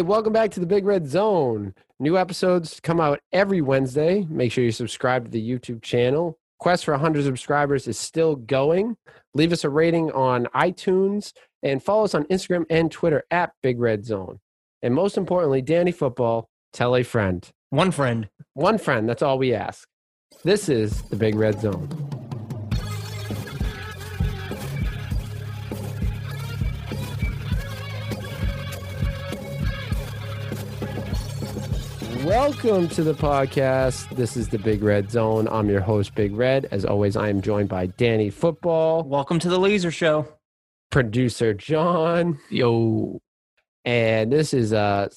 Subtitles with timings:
[0.00, 1.74] Hey, welcome back to the Big Red Zone.
[1.98, 4.26] New episodes come out every Wednesday.
[4.30, 6.38] Make sure you subscribe to the YouTube channel.
[6.58, 8.96] Quest for 100 subscribers is still going.
[9.34, 13.78] Leave us a rating on iTunes and follow us on Instagram and Twitter at Big
[13.78, 14.40] Red Zone.
[14.80, 17.46] And most importantly, Danny Football, tell a friend.
[17.68, 18.26] One friend.
[18.54, 19.86] One friend, that's all we ask.
[20.44, 22.19] This is the Big Red Zone.
[32.30, 34.08] Welcome to the podcast.
[34.14, 35.48] This is the Big Red Zone.
[35.48, 36.68] I'm your host, Big Red.
[36.70, 40.28] As always, I am joined by Danny Football, Welcome to the Laser Show.
[40.92, 43.18] producer John, Yo,
[43.84, 45.10] and this is a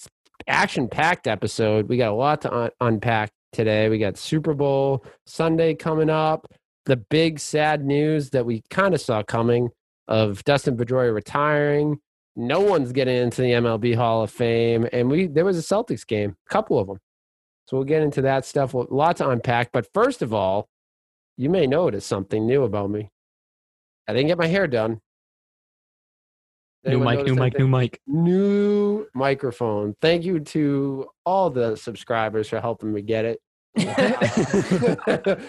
[0.47, 1.87] action-packed episode.
[1.87, 3.89] We got a lot to un- unpack today.
[3.89, 6.47] We got Super Bowl Sunday coming up.
[6.85, 9.69] The big sad news that we kind of saw coming
[10.07, 11.99] of Dustin Pedroia retiring.
[12.35, 16.05] No one's getting into the MLB Hall of Fame, and we there was a Celtics
[16.05, 16.99] game, a couple of them.
[17.67, 18.73] So we'll get into that stuff.
[18.73, 19.71] A lot to unpack.
[19.71, 20.67] But first of all,
[21.37, 23.09] you may notice something new about me.
[24.07, 24.99] I didn't get my hair done.
[26.85, 27.99] new mic, new mic, new mic.
[28.05, 29.95] new microphone.
[30.01, 33.39] Thank you to all the subscribers for helping me get it.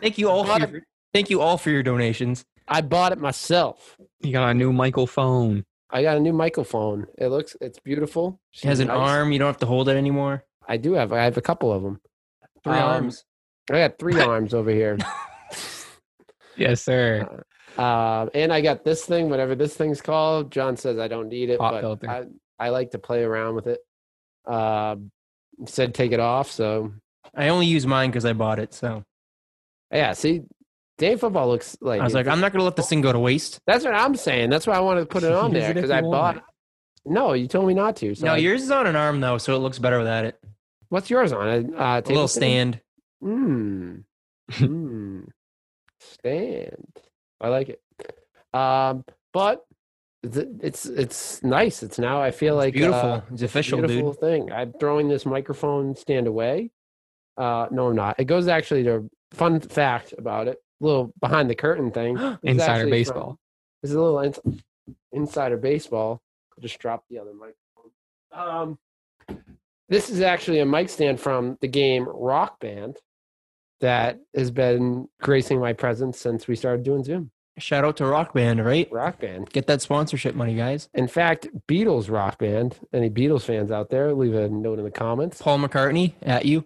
[0.00, 0.82] Thank you all for your,
[1.12, 2.44] thank you all for your donations.
[2.66, 3.98] I bought it myself.
[4.20, 5.64] You got a new microphone.
[5.94, 7.06] I got a new microphone.
[7.16, 8.40] It looks, it's beautiful.
[8.52, 8.96] It has an nice.
[8.98, 9.30] arm.
[9.32, 10.44] You don't have to hold it anymore.
[10.68, 11.12] I do have.
[11.12, 12.00] I have a couple of them.
[12.64, 13.24] Three Um, arms.
[13.70, 14.98] I got three arms over here.
[16.56, 17.44] Yes, sir.
[17.76, 20.50] Uh, and I got this thing, whatever this thing's called.
[20.52, 22.10] John says I don't need it, Pop but filter.
[22.10, 22.24] I,
[22.58, 23.80] I like to play around with it.
[24.46, 24.96] Uh,
[25.66, 26.92] said take it off, so
[27.34, 28.74] I only use mine because I bought it.
[28.74, 29.04] So
[29.92, 30.12] yeah.
[30.12, 30.42] See,
[30.98, 33.18] Dave football looks like I was like, I'm not gonna let this thing go to
[33.18, 33.60] waste.
[33.66, 34.50] That's what I'm saying.
[34.50, 36.42] That's why I wanted to put it on there because I bought.
[37.04, 38.14] No, you told me not to.
[38.14, 40.38] So no, I- yours is on an arm though, so it looks better without it.
[40.90, 41.48] what's yours on?
[41.48, 42.80] A uh, A little stand.
[43.20, 43.96] Hmm.
[44.52, 45.22] Hmm.
[46.00, 46.86] Stand.
[47.40, 47.80] I like it.
[48.52, 49.64] Um, but
[50.22, 51.82] it's it's nice.
[51.82, 52.22] It's now.
[52.22, 53.10] I feel It's like beautiful.
[53.12, 54.20] uh, It's a official, beautiful dude.
[54.20, 54.52] thing.
[54.52, 56.70] I'm throwing this microphone stand away.
[57.36, 58.20] Uh, no, I'm not.
[58.20, 60.58] It goes actually to fun fact about it.
[60.80, 62.16] Little behind the curtain thing.
[62.42, 63.38] Insider actually from- baseball.
[63.82, 64.40] This is a little ins-
[65.12, 66.22] insider baseball.
[66.56, 67.58] I'll just drop the other microphone.
[68.32, 68.78] Um,
[69.88, 72.96] this is actually a mic stand from the game Rock Band
[73.80, 77.30] that has been gracing my presence since we started doing Zoom.
[77.58, 78.90] Shout out to Rock Band, right?
[78.90, 79.50] Rock Band.
[79.50, 80.88] Get that sponsorship money, guys.
[80.94, 82.78] In fact, Beatles Rock Band.
[82.92, 85.40] Any Beatles fans out there, leave a note in the comments.
[85.40, 86.64] Paul McCartney at you.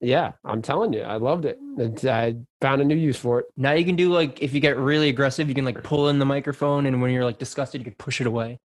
[0.00, 1.58] Yeah, I'm telling you, I loved it.
[1.78, 3.46] It's, I found a new use for it.
[3.56, 6.18] Now you can do like if you get really aggressive, you can like pull in
[6.18, 8.58] the microphone, and when you're like disgusted, you can push it away.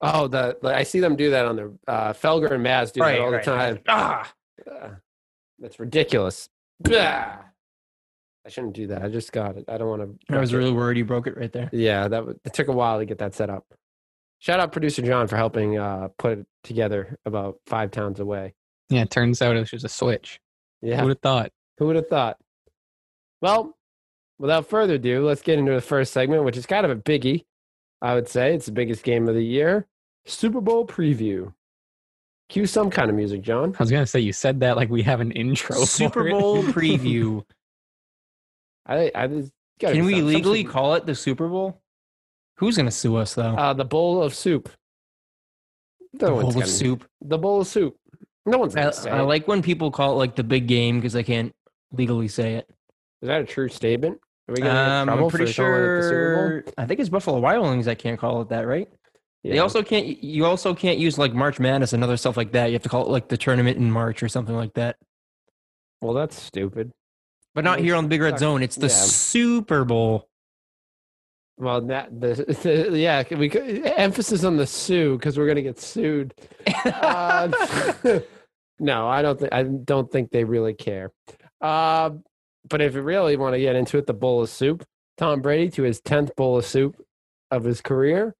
[0.00, 3.00] Oh, the, the I see them do that on the uh, Felger and Maz do
[3.00, 3.80] that all the time.
[3.88, 4.32] Ah,
[4.70, 4.88] Uh,
[5.58, 6.48] that's ridiculous.
[6.80, 7.38] Blah.
[8.44, 9.02] I shouldn't do that.
[9.02, 9.64] I just got it.
[9.68, 10.34] I don't want to.
[10.36, 11.68] I was really worried you broke it right there.
[11.72, 13.66] Yeah, that w- it took a while to get that set up.
[14.38, 18.54] Shout out producer John for helping uh, put it together about five towns away.
[18.88, 20.38] Yeah, it turns out it was just a switch.
[20.82, 21.52] Yeah, Who would have thought?
[21.78, 22.38] who would have thought?
[23.42, 23.76] Well,
[24.38, 27.44] without further ado, let's get into the first segment, which is kind of a biggie.
[28.02, 29.86] I would say it's the biggest game of the year.
[30.26, 31.52] Super Bowl preview.
[32.48, 33.74] Cue some kind of music, John.
[33.78, 35.76] I was gonna say you said that like we have an intro.
[35.84, 36.30] Super for it.
[36.32, 37.44] Bowl preview.
[38.86, 39.50] I, I there's
[39.80, 41.80] Can we some- some legally Super- call it the Super Bowl?
[42.58, 43.54] Who's gonna sue us though?
[43.56, 44.70] uh, the bowl of soup?
[46.14, 47.08] the No one's bowl of gonna- soup.
[47.22, 47.96] The bowl of soup.
[48.46, 49.06] No one's I.
[49.06, 51.52] I like when people call it like the big game because they can't
[51.92, 52.68] legally say it.
[53.22, 54.20] Is that a true statement?
[54.48, 56.72] Are we Um, trouble I'm pretty for calling it the Super sure.
[56.78, 58.88] I think it's Buffalo Wild Wings that can't call it that, right?
[58.88, 59.52] Bowl?
[59.52, 60.06] They also can't.
[60.22, 62.66] You also can't use like March Madness and other stuff like that.
[62.66, 64.96] You have to call it like the tournament in March or something like that.
[66.00, 66.92] Well, that's stupid.
[67.54, 68.62] But not here on the Big Red Zone.
[68.62, 68.92] It's the Yeah.
[68.92, 70.28] Super Bowl.
[71.58, 72.34] Well, that the,
[72.90, 73.50] the yeah, we
[73.96, 76.34] emphasis on the sue because we're gonna get sued.
[76.84, 77.50] Uh,
[78.78, 81.12] no, I don't think I don't think they really care.
[81.60, 82.10] Uh,
[82.68, 84.84] but if you really want to get into it, the bowl of soup,
[85.16, 86.96] Tom Brady to his tenth bowl of soup
[87.50, 88.34] of his career.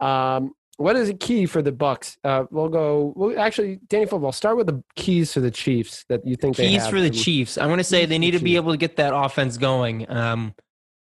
[0.00, 2.16] Um, what is a key for the Bucks?
[2.24, 3.12] Uh, we'll go.
[3.14, 4.32] Well, actually, Danny Football.
[4.32, 7.58] Start with the keys for the Chiefs that you think Keys for the Chiefs.
[7.58, 10.10] I'm going to say they need the to be able to get that offense going.
[10.10, 10.54] Um,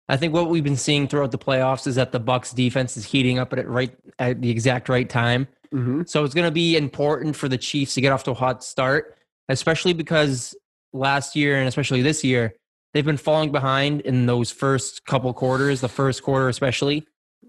[0.09, 3.05] I think what we've been seeing throughout the playoffs is that the Bucks defense is
[3.05, 5.47] heating up at it right at the exact right time.
[5.73, 6.09] Mhm.
[6.09, 8.63] So it's going to be important for the Chiefs to get off to a hot
[8.63, 9.17] start,
[9.49, 10.55] especially because
[10.93, 12.55] last year and especially this year
[12.93, 17.07] they've been falling behind in those first couple quarters, the first quarter especially.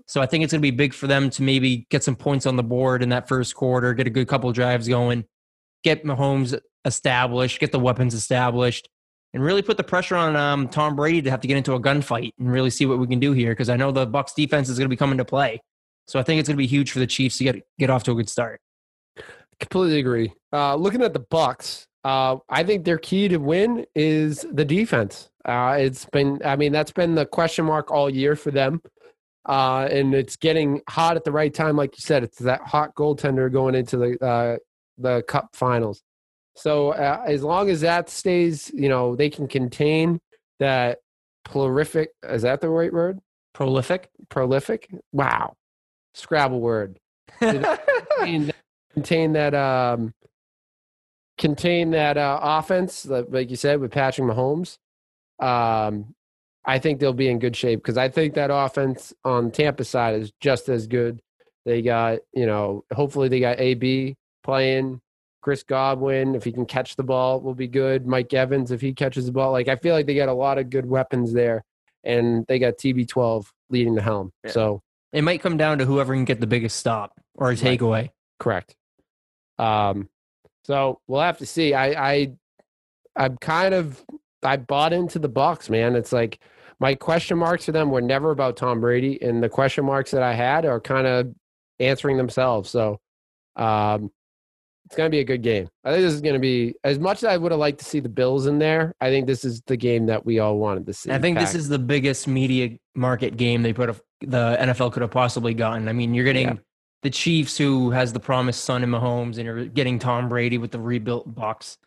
[0.08, 2.46] So I think it's going to be big for them to maybe get some points
[2.46, 5.26] on the board in that first quarter, get a good couple drives going,
[5.84, 8.90] get Mahomes established, get the weapons established,
[9.34, 11.80] and really put the pressure on um, Tom Brady to have to get into a
[11.80, 13.52] gunfight and really see what we can do here.
[13.52, 15.62] Because I know the Bucks defense is going to be coming to play.
[16.08, 18.04] So I think it's going to be huge for the Chiefs to get get off
[18.04, 18.60] to a good start.
[19.60, 20.34] Completely agree.
[20.52, 25.30] Uh, looking at the Bucks, uh, I think their key to win is the defense.
[25.46, 28.82] Uh, it's been, I mean, that's been the question mark all year for them.
[29.48, 32.24] Uh, and it's getting hot at the right time, like you said.
[32.24, 34.58] It's that hot goaltender going into the uh,
[34.98, 36.02] the Cup Finals.
[36.56, 40.20] So uh, as long as that stays, you know, they can contain
[40.60, 41.00] that
[41.44, 42.12] prolific.
[42.24, 43.20] Is that the right word?
[43.54, 44.10] Prolific.
[44.30, 44.90] Prolific.
[45.12, 45.56] Wow,
[46.14, 47.00] Scrabble word.
[47.40, 48.52] contain,
[48.94, 50.14] contain that um,
[51.38, 54.78] contain that uh, offense, like like you said, with Patrick Mahomes.
[55.40, 56.14] Um,
[56.66, 60.22] I think they'll be in good shape because I think that offense on Tampa side
[60.22, 61.20] is just as good.
[61.66, 65.02] They got, you know, hopefully they got AB playing.
[65.42, 68.08] Chris Godwin, if he can catch the ball, will be good.
[68.08, 69.52] Mike Evans, if he catches the ball.
[69.52, 71.64] Like, I feel like they got a lot of good weapons there.
[72.06, 74.32] And they got TB12 leading the helm.
[74.46, 74.52] Yeah.
[74.52, 74.82] So,
[75.14, 77.80] It might come down to whoever can get the biggest stop or a Right.
[77.80, 78.10] takeaway.
[78.40, 78.76] correct.
[79.60, 80.10] Um,
[80.66, 81.74] so we'll have to see.
[81.74, 82.32] I, I,
[83.16, 84.04] I'm kind of,
[84.42, 85.96] I bought into the Bucks, man.
[85.96, 86.40] It's like
[86.80, 90.24] my question marks for them were never about Tom Brady, and the question marks that
[90.24, 91.34] I had are kind of
[91.80, 92.70] answering themselves.
[92.70, 93.00] So,
[93.56, 94.12] um,
[94.94, 95.68] it's going to be a good game.
[95.84, 97.86] I think this is going to be as much as I would have liked to
[97.86, 98.94] see the Bills in there.
[99.02, 101.10] I think this is the game that we all wanted to see.
[101.12, 105.02] I think this is the biggest media market game they put have, the NFL could
[105.02, 105.88] have possibly gotten.
[105.88, 106.56] I mean, you're getting Yeah.
[107.02, 110.70] the Chiefs, who has the promised son in Mahomes, and you're getting Tom Brady with
[110.70, 111.80] the rebuilt Bucks,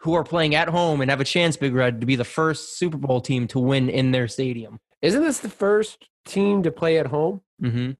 [0.00, 2.76] who are playing at home and have a chance, Big Red, to be the first
[2.76, 4.80] Super Bowl team to win in their stadium.
[5.00, 7.40] Isn't this the first team to play at home?
[7.62, 7.92] Mm-hmm.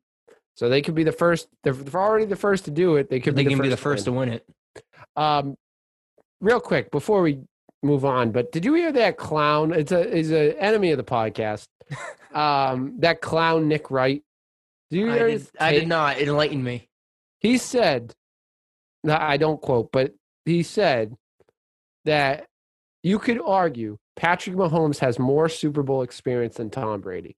[0.54, 1.48] So they could be the first.
[1.62, 3.08] They're, already the first to do it.
[3.08, 4.28] They could They be the first be the to win.
[4.28, 4.46] to win it.
[5.16, 5.56] Um,
[6.40, 7.40] real quick before we
[7.82, 9.72] move on, but did you hear that clown?
[9.72, 11.66] It's a is an enemy of the podcast.
[12.34, 14.22] um, that clown Nick Wright.
[14.90, 16.18] Do you I hear did, I did not.
[16.18, 16.88] It enlightened me.
[17.38, 18.12] He said,
[19.02, 20.12] no, I don't quote, but
[20.44, 21.14] he said
[22.04, 22.46] that
[23.02, 27.36] you could argue Patrick Mahomes has more Super Bowl experience than Tom Brady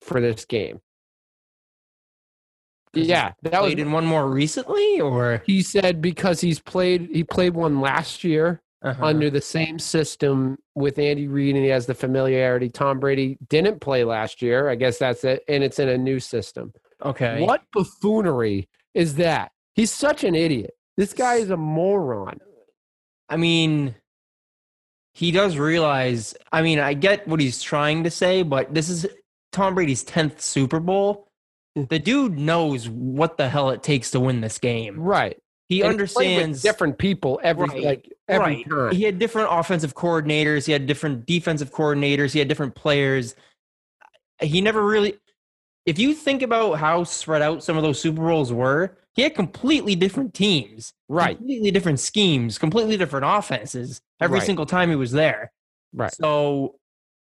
[0.00, 0.80] for this game.
[3.06, 7.54] Yeah, that was in one more recently, or he said because he's played he played
[7.54, 9.04] one last year Uh-huh.
[9.04, 12.68] under the same system with Andy Reid and he has the familiarity.
[12.68, 14.68] Tom Brady didn't play last year.
[14.68, 15.42] I guess that's it.
[15.48, 16.72] And it's in a new system.
[17.04, 17.44] okay.
[17.44, 19.50] What buffoonery is that?
[19.74, 20.74] He's such an idiot.
[20.96, 22.40] This guy is a moron.
[23.28, 23.94] I mean,
[25.12, 26.34] he does realize.
[26.52, 29.06] I mean, I get what he's trying to say, but this is
[29.52, 31.27] Tom Brady's tenth Super Bowl.
[31.74, 34.98] The dude knows what the hell it takes to win this game.
[34.98, 35.38] Right.
[35.68, 38.68] He And understands different people every Right, like every right.
[38.68, 38.94] time.
[38.94, 40.64] He had different offensive coordinators.
[40.66, 42.32] He had different defensive coordinators.
[42.32, 43.34] He had different players.
[44.40, 45.18] He never really.
[45.84, 49.34] If you think about how spread out some of those Super Bowls were, he had
[49.34, 51.36] completely different teams, Right.
[51.36, 54.46] completely different schemes, completely different offenses every Right.
[54.46, 55.50] single time he was there.
[55.92, 56.12] Right.
[56.14, 56.76] So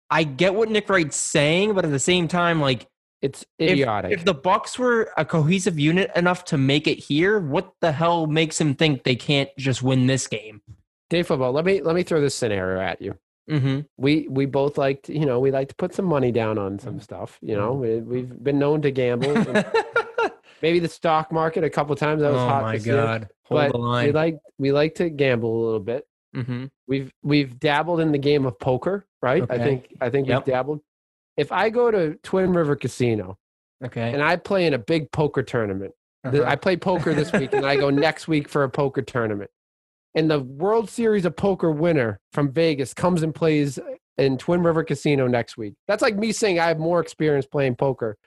[0.10, 2.88] I get what Nick Wright's saying, but at the same time, like
[3.26, 4.12] It's idiotic.
[4.12, 8.28] if the Bucks were a cohesive unit enough to make it here, what the hell
[8.28, 10.62] makes him think they can't just win this game?
[11.10, 13.18] Dave football, let me let me throw this scenario at you.
[13.50, 13.82] Mm-hmm.
[13.98, 16.80] we we both like to, you know we like to put some money down on
[16.80, 19.36] some stuff you know we, we've been known to gamble
[20.64, 23.30] maybe the stock market a couple times that was oh hot my this year, god!
[23.44, 26.66] Hold but the we like we like to gamble a little bit mm-hmm.
[26.88, 30.48] we've we've dabbled in the game of poker right i think i think Yep.
[30.48, 30.82] we've dabbled
[31.38, 33.38] if i go to twin river casino
[33.84, 34.12] Okay.
[34.14, 36.44] and i play in a big poker tournament Uh-huh.
[36.46, 39.52] i play poker this week and i go next week for a poker tournament
[40.16, 43.78] and the world series of poker winner from vegas comes and plays
[44.18, 47.76] in twin river casino next week that's like me saying i have more experience playing
[47.76, 48.18] poker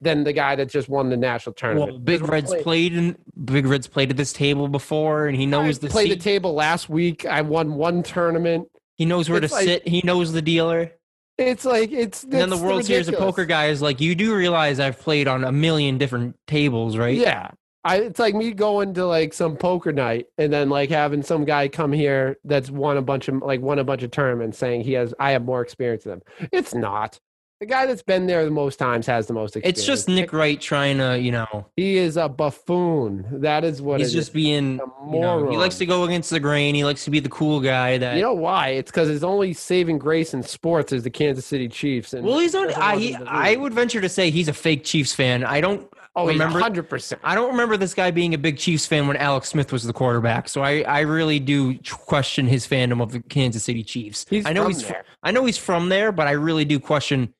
[0.00, 3.16] than the guy that just won the national tournament well, Big Red's playing- played in
[3.44, 6.52] Big Red's played at this table before, and he knows I the played the table
[6.52, 9.88] last week i won one tournament he knows where to like- sit.
[9.88, 10.92] He knows the dealer.
[11.38, 13.16] It's like it's And then the World Series of.
[13.16, 17.16] Poker guy is like, you do realize I've played on a million different tables, right?
[17.16, 17.50] Yeah.
[17.86, 21.44] I, it's like me going to like some poker night and then like having some
[21.44, 24.82] guy come here that's won a bunch of like won a bunch of tournaments saying
[24.82, 26.48] he has I have more experience than him.
[26.50, 27.20] It's not.
[27.60, 29.78] The guy that's been there the most times has the most experience.
[29.78, 33.26] It's just Nick Wright trying to, you know, He is a buffoon.
[33.40, 34.34] That is what he's it just is.
[34.34, 34.80] being,
[35.10, 36.74] you know, he likes to go against the grain.
[36.74, 38.16] He likes to be the cool guy that.
[38.16, 38.70] You know why?
[38.70, 42.12] It's because his only saving grace in sports is the Kansas City Chiefs.
[42.12, 42.76] And well, he's not.
[42.76, 45.44] I he, I would venture to say he's a fake Chiefs fan.
[45.44, 45.88] I don't.
[46.16, 47.20] Oh, remember- hundred percent.
[47.24, 49.92] I don't remember this guy being a big Chiefs fan when Alex Smith was the
[49.92, 50.48] quarterback.
[50.48, 54.24] So I, I really do question his fandom of the Kansas City Chiefs.
[54.30, 55.04] He's I know he's there.
[55.24, 57.34] I know he's from there, but I really do question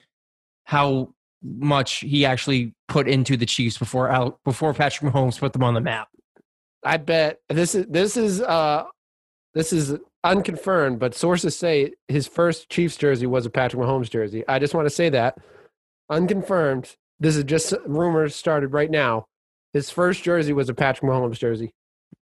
[0.65, 5.63] how much he actually put into the Chiefs before Al, before Patrick Mahomes put them
[5.63, 6.09] on the map.
[6.83, 8.85] I bet this is this is uh
[9.55, 14.45] this is unconfirmed, but sources say his first Chiefs jersey was a Patrick Mahomes jersey.
[14.49, 15.39] I just want to say that
[16.11, 16.97] unconfirmed.
[17.21, 19.27] This is just rumors started right now.
[19.73, 21.73] His first jersey was a Patrick Mahomes jersey.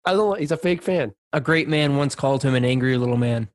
[0.05, 0.29] I don't.
[0.29, 1.13] know, He's a fake fan.
[1.33, 3.49] A great man once called him an angry little man.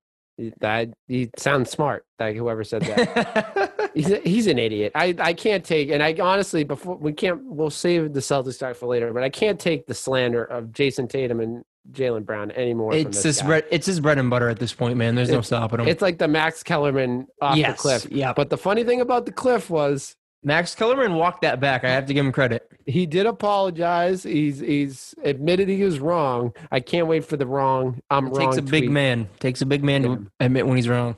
[0.60, 2.04] That, he sounds smart.
[2.18, 3.71] Like whoever said that.
[3.94, 4.92] he's a, he's an idiot.
[4.94, 8.76] I I can't take and I honestly before we can't we'll save the Celtics talk
[8.76, 12.94] for later, but I can't take the slander of Jayson Tatum and Jaylen Brown anymore.
[12.94, 13.46] it's this his guy.
[13.46, 13.64] bread.
[13.70, 15.14] It's his bread and butter at this point, man.
[15.16, 15.88] There's no stopping him.
[15.88, 18.06] It's like the Max Kellerman off yes, the cliff.
[18.11, 21.82] Yeah, But the funny thing about the cliff was Max Kellerman walked that back.
[21.84, 22.68] I have to give him credit.
[22.87, 24.22] he did apologize.
[24.22, 26.52] He's he's admitted he was wrong.
[26.70, 28.00] I can't wait for the wrong.
[28.11, 28.50] I'm It wrong.
[28.52, 29.28] takes a big man.
[29.40, 30.08] Takes a big man Yeah.
[30.16, 31.16] to admit when he's wrong.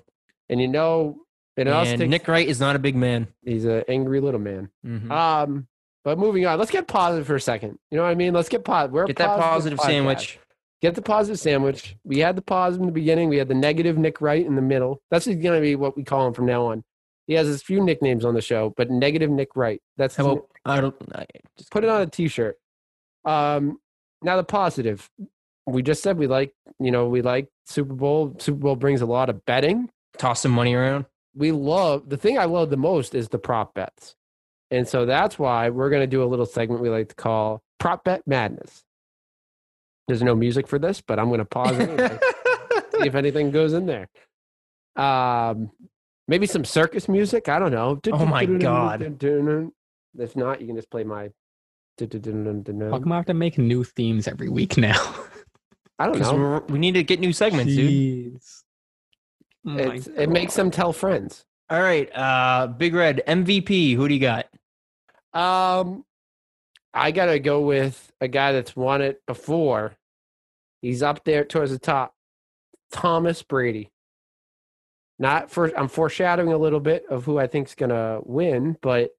[0.48, 1.16] And you know,
[1.56, 1.68] And
[2.00, 3.28] takes, Nick Wright is not a big man.
[3.44, 4.70] he's an angry little man.
[4.84, 5.10] Mhm.
[5.10, 5.68] Um,
[6.04, 7.78] but moving on, let's get positive for a second.
[7.90, 8.34] You know what I mean?
[8.34, 8.92] Let's get positive.
[8.92, 9.86] We're Get that positive podcast.
[9.86, 10.38] sandwich.
[10.82, 11.96] Get the positive sandwich.
[12.04, 13.28] We had the positive in the beginning.
[13.30, 15.00] We had the negative Nick Wright in the middle.
[15.10, 16.84] That's going to be what we call him from now on.
[17.26, 19.80] He has his few nicknames on the show, but negative Nick Wright.
[19.96, 21.24] That's How about I don't I
[21.56, 22.58] just put it on a t-shirt
[23.24, 23.78] um
[24.22, 25.08] now the positive
[25.66, 29.06] we just said we like you know we like super bowl super bowl brings a
[29.06, 31.06] lot of betting toss some money around.
[31.34, 34.14] We love the thing i love the most is the prop bets
[34.70, 37.62] and so that's why we're going to do a little segment we like to call
[37.78, 38.82] prop bet madness
[40.08, 42.20] there's no music for this but i'm going to pause it and
[43.00, 44.08] see if anything goes in there
[44.96, 45.70] um
[46.28, 49.02] maybe some circus music i don't know Oh my God.
[50.18, 51.30] if not you can just play my
[52.90, 55.14] How come I have to make new themes every week now?
[55.98, 56.60] I don't know.
[56.68, 58.34] we're- need to get new segments, dude.
[58.34, 58.62] Jeez.
[58.62, 58.63] Oh my
[59.66, 61.44] It's, it makes them tell friends.
[61.70, 63.96] All right, uh, Big Red MVP.
[63.96, 64.46] Who do you got?
[65.32, 66.04] Um,
[66.92, 69.96] I gotta go with a guy that's won it before.
[70.82, 72.14] He's up there towards the top.
[72.92, 73.90] Thomas Brady.
[75.18, 79.10] Not for I'm foreshadowing a little bit of who I think's gonna win, but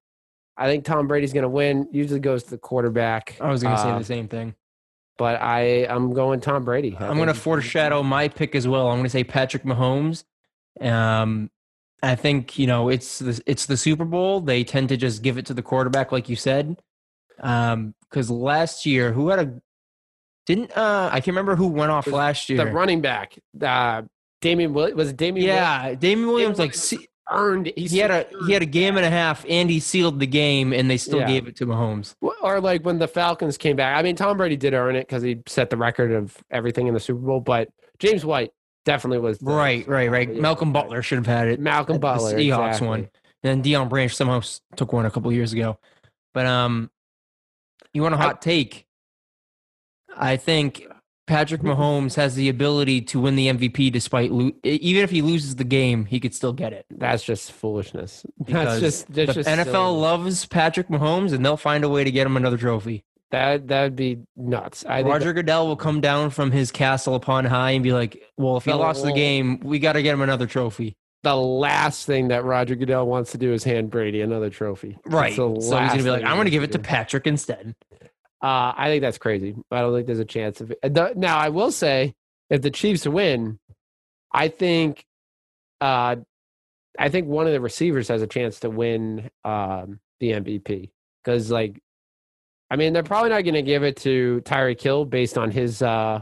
[0.58, 1.88] I think Tom Brady's gonna win.
[1.92, 3.38] Usually goes to the quarterback.
[3.42, 4.56] I was going to say Uh, the same thing.
[5.18, 6.96] but I I'm going Tom Brady.
[7.00, 8.88] I I'm going to foreshadow my pick as well.
[8.90, 10.24] I'm going to say Patrick Mahomes.
[10.82, 11.50] Um,
[12.04, 14.42] I think you know it's the it's the Super Bowl.
[14.42, 16.78] They tend to just give it to the quarterback, like you said.
[17.42, 19.62] Um, because last year, who had a
[20.46, 22.64] didn't uh I can't remember who went off last year.
[22.64, 23.38] the running back.
[23.60, 24.04] Uh,
[24.42, 25.48] Damien Will- was it Damien?
[25.48, 27.74] Yeah, Williams like Williams se- earned.
[27.76, 30.72] he had a he had a game and a half, and he sealed the game,
[30.72, 31.28] and they still Yeah.
[31.28, 32.14] gave it to Mahomes.
[32.44, 33.98] Or like when the Falcons came back.
[33.98, 36.94] I mean, Tom Brady did earn it because he set the record of everything in
[36.94, 37.40] the Super Bowl.
[37.40, 38.52] But James White
[38.86, 40.34] definitely was the- Right, right, right.
[40.34, 40.40] Yeah.
[40.42, 41.60] Malcolm Butler should have had it.
[41.60, 42.34] Malcolm The Butler.
[42.34, 42.88] Seahawks exactly.
[42.88, 43.10] one.
[43.44, 44.42] And then Deion Branch somehow
[44.76, 45.78] took one a couple years ago.
[46.34, 46.90] But um,
[47.94, 48.86] you want a hot take?
[50.18, 50.86] I think
[51.28, 55.56] Patrick Mahomes has the ability to win the MVP despite lo- even if he loses
[55.56, 56.86] the game, he could still get it.
[56.90, 58.26] That's just foolishness.
[58.46, 60.00] Because That's just that's the just NFL silly.
[60.00, 63.04] loves Patrick Mahomes, and they'll find a way to get him another trophy.
[63.36, 63.68] That.
[63.68, 64.86] That'd be nuts.
[64.86, 68.24] I think Roger Goodell will come down from his castle upon high and be like,
[68.38, 71.36] "Well, if he The lost the game, we got to get him another trophy." the
[71.36, 74.96] last thing that Roger Goodell wants to do is hand Brady another trophy.
[75.08, 75.34] Right.
[75.34, 76.80] So he's gonna be like, "I'm gonna give it to.
[76.80, 77.76] Patrick instead."
[78.44, 79.56] Uh, I think that's crazy.
[79.72, 81.18] I don't think there's a chance of it.
[81.18, 82.14] Now, I will say,
[82.52, 83.58] if the Chiefs win,
[84.32, 85.04] I think,
[85.82, 86.18] uh,
[87.00, 90.92] I think one of the receivers has a chance to win um, the MVP
[91.24, 91.82] because, like,
[92.70, 95.82] I mean, they're probably not going to give it to Tyreek Hill based on his,
[95.82, 96.22] uh,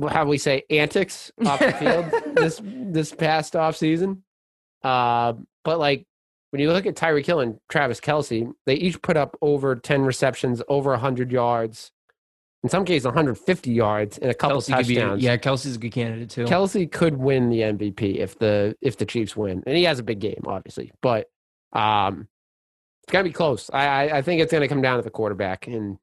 [0.00, 2.06] wh- how we say, antics off the field
[2.36, 4.22] this this past off season.
[4.82, 6.06] Uh, but like
[6.50, 10.02] when you look at Tyreek Hill and Travis Kelce, they each put up over 10
[10.02, 11.90] receptions, over 100 yards,
[12.62, 15.22] in some cases 150 yards, and a couple Kelce could be, touchdowns.
[15.22, 16.44] yeah, Kelce's a good candidate too.
[16.44, 20.02] Kelce could win the MVP if the if the Chiefs win, and he has a
[20.02, 20.92] big game, obviously.
[21.00, 21.28] But
[21.72, 22.28] um,
[23.06, 23.70] it's gonna be close.
[23.72, 25.98] I I, I think it's gonna come down to the quarterback, and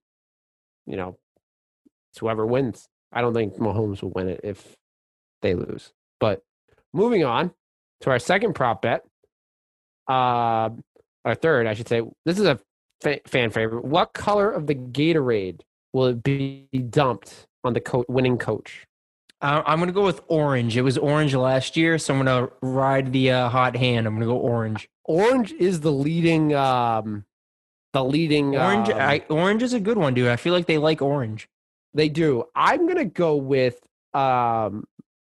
[0.86, 1.18] you know,
[2.20, 2.88] whoever wins.
[3.12, 4.76] I don't think Mahomes will win it if
[5.42, 5.92] they lose.
[6.20, 6.42] But
[6.94, 7.52] moving on
[8.02, 9.04] to our second prop bet,
[10.10, 10.70] uh,
[11.26, 12.02] or third, I should say.
[12.26, 12.60] This is a
[13.02, 13.86] fa- fan favorite.
[13.86, 18.86] What color of the Gatorade will it be dumped on the co- winning coach?
[19.44, 20.78] Uh, I'm gonna go with orange.
[20.78, 24.08] It was orange last year, so I'm gonna ride the uh, hot hand.
[24.08, 24.90] I'm gonna go orange.
[25.04, 27.26] Orange is the leading, um,
[27.92, 30.30] the leading Orange, um, I, orange is a good one, dude.
[30.30, 31.50] I feel like they like orange.
[31.94, 32.46] They do.
[32.56, 33.80] I'm gonna go with
[34.14, 34.86] um,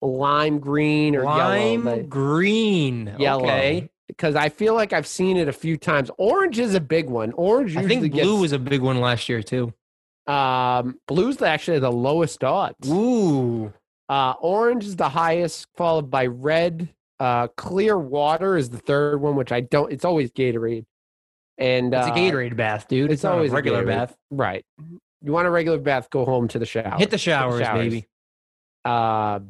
[0.02, 2.02] lime green or Lime yellow.
[2.02, 3.14] green.
[3.18, 3.44] Yellow.
[3.44, 3.88] Okay.
[4.08, 6.10] Because I feel like I've seen it a few times.
[6.18, 7.32] Orange is a big one.
[7.34, 9.72] Orange I think blue gets, was a big one last year too.
[10.26, 12.90] um, blue's actually the lowest odds.
[12.90, 13.72] Ooh.
[14.10, 16.88] Uh, orange is the highest, followed by red.
[17.20, 19.92] Uh, clear water is the third one, which I don't.
[19.92, 20.84] It's always Gatorade,
[21.58, 23.12] and It's uh, a Gatorade bath, dude.
[23.12, 23.86] it's It's, always regular Gatorade.
[23.86, 24.16] bath.
[24.30, 24.64] Right.
[25.22, 26.10] You want a regular bath?
[26.10, 26.98] Go home to the shower.
[26.98, 27.84] Hit the showers, showers.
[27.84, 28.08] baby.
[28.84, 29.40] Uh,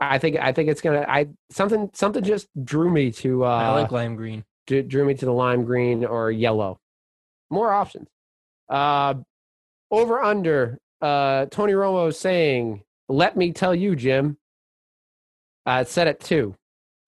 [0.00, 1.04] I think I think it's gonna.
[1.08, 3.44] I something something just drew me to.
[3.44, 4.44] Uh, I like lime green.
[4.66, 6.80] drew, drew me to the lime green or yellow.
[7.50, 8.08] More options.
[8.68, 9.14] Uh,
[9.92, 10.78] over under.
[11.00, 14.36] Uh, Tony Romo saying, "Let me tell you, Jim."
[15.66, 16.54] Uh, it's set at two.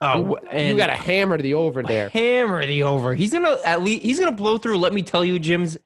[0.03, 2.09] Oh, you got to hammer the over there.
[2.09, 3.15] hammer the over.
[3.15, 4.79] He's gonna at least he's gonna blow through.
[4.79, 5.77] Let me tell you, Jim's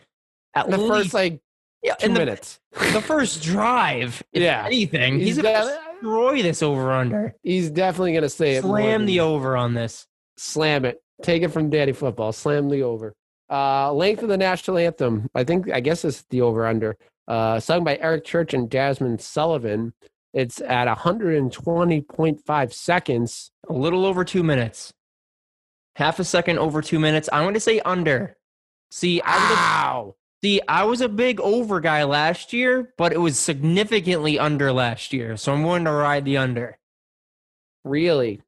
[0.54, 1.40] at The least first like
[1.83, 2.61] yeah, two in the, minutes.
[2.92, 4.23] the first drive.
[4.33, 4.64] If Yeah.
[4.66, 7.35] anything, he's, He's gonna destroy this over under.
[7.42, 8.62] He's definitely gonna say it.
[8.62, 10.06] Slam the over on this.
[10.37, 11.00] slam it.
[11.23, 12.33] Take it from Daddy Football.
[12.33, 13.14] Slam the over.
[13.50, 15.28] Uh, length of the national anthem.
[15.35, 15.71] I think.
[15.73, 16.97] I guess it's the over under.
[17.26, 19.94] Uh, sung by Eric Church and Jazmine Sullivan.
[20.32, 23.50] It's at 120.5 seconds.
[23.68, 24.92] A little over two minutes.
[25.96, 27.28] Half a second over two minutes.
[27.32, 28.36] I'm going to say under.
[28.90, 30.12] See, I was a,
[30.44, 35.12] see, I was a big over guy last year, but it was significantly under last
[35.12, 35.36] year.
[35.36, 36.78] So I'm going to ride the under.
[37.84, 38.42] Really?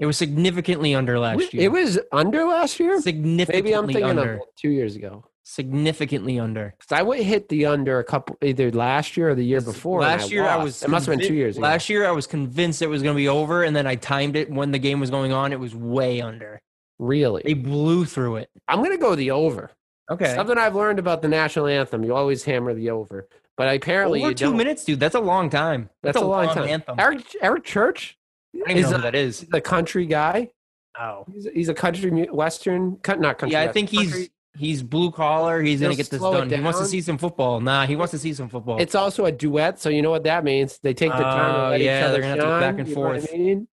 [0.00, 1.62] It was significantly under last year.
[1.62, 3.00] It was under last year?
[3.00, 4.34] significantly Maybe I'm thinking under.
[4.34, 5.24] of two years ago.
[5.42, 6.74] Significantly under.
[6.78, 10.00] 'Cause I would hit the under a couple, either last year or the year before.
[10.00, 11.62] Last year I was It must have been two years ago.
[11.62, 14.36] Last year I was convinced it was going to be over, and then I timed
[14.36, 15.52] it when the game was going on.
[15.52, 16.60] It was way under.
[16.98, 17.42] Really?
[17.44, 18.50] They blew through it.
[18.68, 19.70] I'm going to go the over.
[20.10, 23.28] Okay, Something I've learned about the national anthem, you always hammer the over.
[23.56, 24.56] But apparently over you 2 don't.
[24.56, 24.98] minutes, dude.
[24.98, 25.88] That's a long time.
[26.02, 26.68] That's, a long, time.
[26.68, 26.96] Anthem.
[26.98, 28.18] Eric, Eric Church
[28.66, 29.40] I is know a- that is.
[29.50, 30.50] the country guy.
[30.98, 33.52] Oh, He's, he's a country western, cut not country.
[33.52, 33.60] yeah.
[33.60, 35.62] I western, think he's country- he's blue collar.
[35.62, 36.50] He's going to get this done.
[36.50, 37.60] He wants to see some football.
[37.60, 38.80] Nah, he wants to see some football.
[38.80, 40.78] It's also a duet, so you know what that means.
[40.82, 42.78] They take the time to Oh, let yeah, each other they're gonna have to back
[42.78, 43.32] and what I forth.
[43.32, 43.68] mean?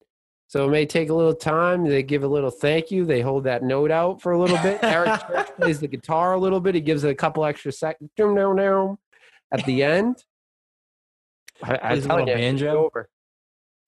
[0.49, 1.85] So it may take a little time.
[1.85, 3.05] They give a little thank you.
[3.05, 4.79] They hold that note out for a little bit.
[4.83, 6.75] Eric Church plays the guitar a little bit.
[6.77, 10.23] He gives it a couple extra seconds at the end.
[11.63, 12.85] I, I tell you, banjo.
[12.87, 13.09] over.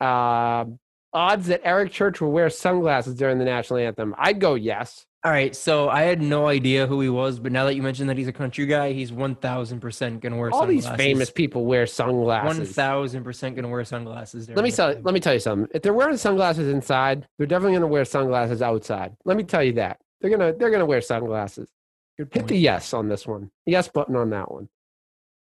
[0.01, 0.79] Um,
[1.13, 4.15] odds that Eric Church will wear sunglasses during the national anthem.
[4.19, 5.05] I'd go yes.
[5.25, 8.09] All right, so I had no idea who he was, but now that you mentioned
[8.09, 11.65] that he's a country guy, he's one thousand percent gonna wear All these famous people
[11.65, 12.73] wear sunglasses.
[12.73, 14.49] thousand percent gonna wear sunglasses.
[14.49, 15.69] Let me tell let me tell you something.
[15.75, 19.17] If they're wearing sunglasses inside, they're definitely to wear sunglasses outside.
[19.25, 20.01] Let me tell you that.
[20.21, 21.69] They're to they're to wear sunglasses.
[22.17, 23.51] Good Hit the yes on this one.
[23.67, 24.69] Yes button on that one.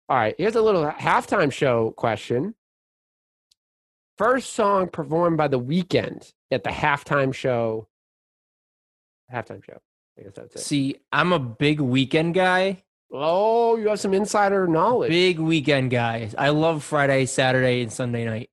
[0.08, 2.54] All right, here's a little halftime show question.
[4.20, 7.88] First song performed by the Weeknd at the halftime show.
[9.32, 9.78] Halftime show.
[10.18, 10.60] I guess that's it.
[10.60, 12.84] See, I'm a big Weeknd guy.
[13.16, 15.10] Oh, you have some insider knowledge.
[15.12, 16.32] Big weekend guy.
[16.36, 18.50] I love Friday, Saturday, and Sunday night.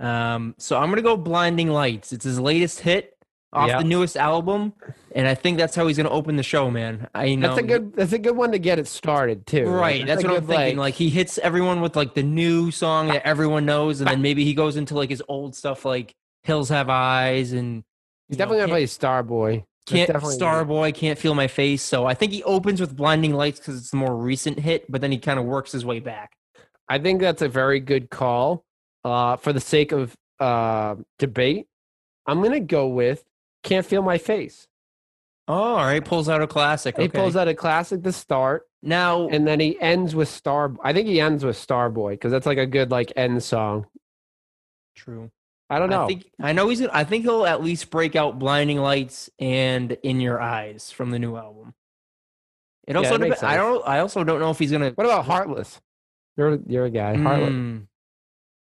[0.00, 2.12] Um, so I'm gonna go Blinding Lights.
[2.14, 3.14] It's his latest hit
[3.52, 3.78] off Yep.
[3.80, 4.72] the newest album,
[5.14, 7.08] and I think that's how he's gonna open the show, man.
[7.14, 7.92] I know That's a good.
[7.96, 9.66] That's a good one to get it started too.
[9.66, 10.78] Like, Right, that's, a what I'm good, thinking.
[10.78, 14.42] Like, he hits everyone with like the new song that everyone knows, and then maybe
[14.44, 17.84] he goes into like his old stuff, like "Hills Have Eyes" and
[18.28, 19.64] he's you know, definitely gonna play Starboy.
[19.88, 21.82] That's Can't Starboy can't feel my face.
[21.82, 25.00] So I think he opens with Blinding Lights because it's the more recent hit, but
[25.00, 26.32] then he kind of works his way back.
[26.88, 28.64] I think that's a very good call.
[29.04, 31.66] Uh, for the sake of uh, debate,
[32.26, 33.24] I'm gonna go with
[33.62, 34.66] "Can't Feel My Face."
[35.46, 36.98] Oh, all right, pulls out a classic.
[36.98, 40.74] He pulls out a classic to start, now, and then he ends with Star.
[40.82, 43.86] I think he ends with Starboy because that's like a good like end song.
[44.94, 45.30] true.
[45.70, 46.04] I don't know.
[46.04, 46.82] I think I know he's.
[46.82, 51.18] I think he'll at least break out "Blinding Lights" and "In Your Eyes" from the
[51.18, 51.74] new album.
[52.86, 53.10] It also.
[53.10, 53.86] that makes dep- I don't.
[53.86, 54.90] I also don't know if he's gonna.
[54.90, 55.80] what about Heartless?
[56.36, 57.16] You're you're a guy.
[57.16, 57.50] Heartless.
[57.52, 57.86] Mm.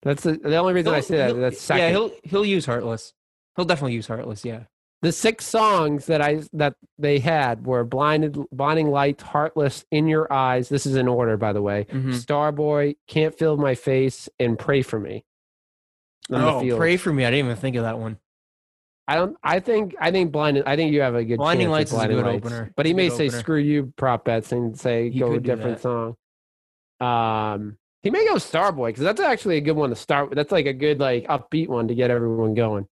[0.03, 1.33] That's the, the only reason I He'll- say that.
[1.33, 1.83] That's second.
[1.83, 3.13] Yeah, he'll he'll use Heartless.
[3.55, 4.43] He'll definitely use Heartless.
[4.43, 4.63] Yeah.
[5.01, 10.31] the six songs that I that they had were blinded, blinding lights, heartless, in your
[10.33, 10.67] eyes.
[10.69, 11.85] This is in order, by the way.
[11.89, 12.13] Mhm.
[12.13, 15.23] Starboy, can't feel my face, and pray for me.
[16.31, 16.77] On the Oh, field.
[16.79, 17.23] pray for me!
[17.25, 18.17] I didn't even think of that one.
[19.07, 19.37] I don't.
[19.43, 19.95] I think.
[19.99, 20.63] I think blinding.
[20.65, 21.37] I think you have a good.
[21.37, 22.45] Blinding chance Lights is a Blinding good Lights.
[22.45, 22.71] opener.
[22.75, 23.39] But he It's may say opener.
[23.39, 26.15] screw you prop bets and say He go a different song.
[26.99, 30.29] Um, he may go Starboy because that's actually a good one to start.
[30.29, 30.35] with.
[30.35, 32.87] That's like a good like upbeat one to get everyone going.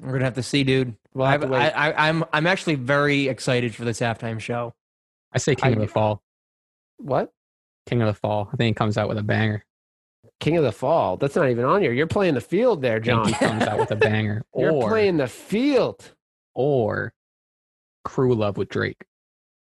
[0.00, 0.94] We're gonna have to see, dude.
[1.14, 4.74] We'll I, I, I, I'm I'm actually very excited for this halftime show.
[5.32, 6.22] I say King of the Fall.
[6.98, 7.32] what?
[7.86, 8.48] King of the Fall.
[8.52, 9.64] I think he comes out with a banger.
[10.40, 11.16] King of the Fall.
[11.16, 11.92] That's not even on here.
[11.92, 13.26] You're playing the field there, John.
[13.26, 14.44] he comes out with a banger.
[14.56, 16.12] You're or playing the field.
[16.54, 17.12] or
[18.04, 19.04] Crew Love with Drake.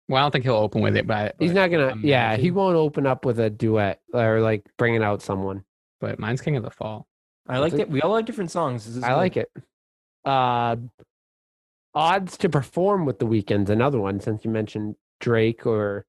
[0.09, 1.97] Well, I don't think he'll open with it, but He's but- not gonna.
[2.03, 5.65] Yeah, he won't open up with a duet or like bringing out someone.
[6.01, 7.07] But mine's King of the Fall.
[7.49, 7.89] I like it.
[7.89, 8.87] We all like different songs.
[8.87, 9.17] This is I good.
[9.17, 9.51] like it.
[10.25, 10.77] Uh,
[11.95, 13.71] odds to perform with the weekends.
[13.71, 16.07] Another one since you mentioned Drake or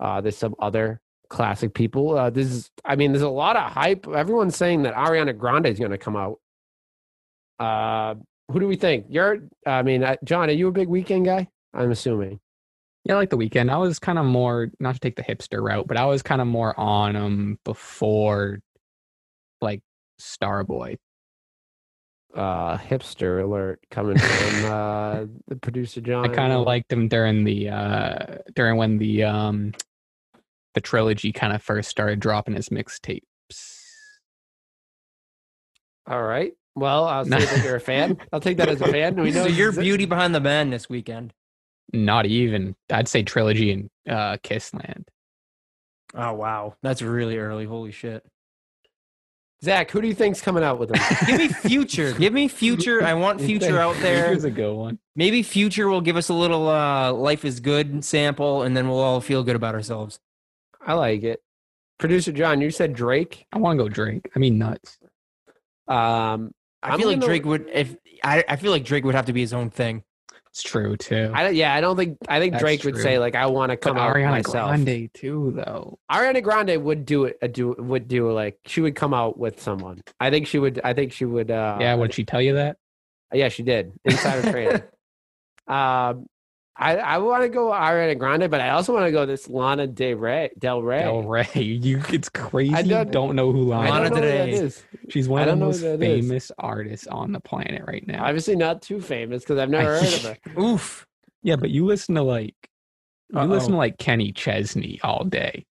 [0.00, 2.18] uh, there's some other classic people.
[2.18, 2.70] Uh, this is.
[2.84, 4.06] I mean, there's a lot of hype.
[4.06, 6.38] Everyone's saying that Ariana Grande is going to come out.
[7.58, 8.16] Uh,
[8.52, 9.06] who do we think?
[9.08, 9.38] You're.
[9.66, 11.48] I mean, uh, John, are you a big Weeknd guy?
[11.72, 12.40] I'm assuming.
[13.04, 13.70] Yeah, I like the Weeknd.
[13.70, 16.42] I was kind of more not to take the hipster route, but I was kind
[16.42, 18.60] of more on him before
[19.62, 19.80] like
[20.20, 20.98] Starboy.
[22.34, 26.30] Uh, hipster alert coming from uh, the producer John.
[26.30, 29.72] I kind of liked him during the uh during when the um
[30.74, 33.22] the trilogy kind of first started dropping his mixtapes.
[36.06, 36.52] All right.
[36.76, 38.16] Well, I'll say that you're a fan.
[38.32, 39.16] I'll take that as a fan.
[39.16, 41.32] We know So you're this- beauty behind the band this weekend.
[41.92, 42.76] Not even.
[42.90, 45.04] I'd say trilogy and uh Kissland.
[46.14, 47.64] Oh wow, that's really early.
[47.64, 48.24] Holy shit!
[49.64, 51.00] Zach, who do you think's coming out with him?
[51.26, 52.12] Give me future.
[52.12, 53.02] Give me future.
[53.04, 54.28] I want future out there.
[54.28, 55.00] Here's a good one.
[55.16, 59.00] Maybe future will give us a little uh, "Life Is Good" sample, and then we'll
[59.00, 60.20] all feel good about ourselves.
[60.84, 61.40] I like it.
[61.98, 63.46] Producer John, you said Drake.
[63.52, 64.30] I want to go Drake.
[64.34, 64.98] I mean nuts.
[65.88, 67.68] Um, I I'm feel like gonna- Drake would.
[67.72, 70.02] If I, I feel like Drake would have to be his own thing.
[70.48, 71.30] It's true too.
[71.34, 73.02] I don't- yeah, I don't think I think That's Drake would true.
[73.02, 74.68] say like I want to but come out Ariana myself.
[74.70, 75.98] Grande too, though.
[76.10, 77.38] Ariana Grande would do it.
[77.42, 80.00] A do would do like she would come out with someone.
[80.18, 80.80] I think she would.
[80.82, 81.50] I think she would.
[81.50, 82.76] Uh, yeah, would she tell you that?
[83.32, 83.92] yeah, she did.
[84.04, 84.82] Insider trading.
[85.68, 86.26] Um,
[86.82, 89.86] I I want to go Ariana Grande, but I also want to go this Lana
[89.86, 90.50] Del Rey.
[90.58, 91.00] Del Rey.
[91.02, 91.46] Del Rey.
[91.54, 92.74] You, it's crazy.
[92.74, 93.90] I you don't- don't know who Lana.
[93.90, 94.52] Lana know Del Rey.
[94.52, 94.82] is.
[95.10, 96.26] She's one of the most who that is.
[96.26, 98.24] famous artists on the planet right now.
[98.24, 100.60] Obviously not too famous because I've never heard of her.
[100.60, 101.06] Oof.
[101.42, 102.54] yeah, but you listen to like
[103.30, 103.46] you Uh-oh.
[103.46, 105.66] listen to like Kenny Chesney all day.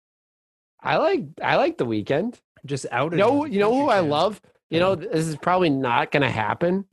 [0.82, 2.36] I like I like the Weeknd.
[2.66, 3.12] Just out.
[3.12, 4.40] You know, you know who I love.
[4.70, 6.84] You know, this is probably not going to happen,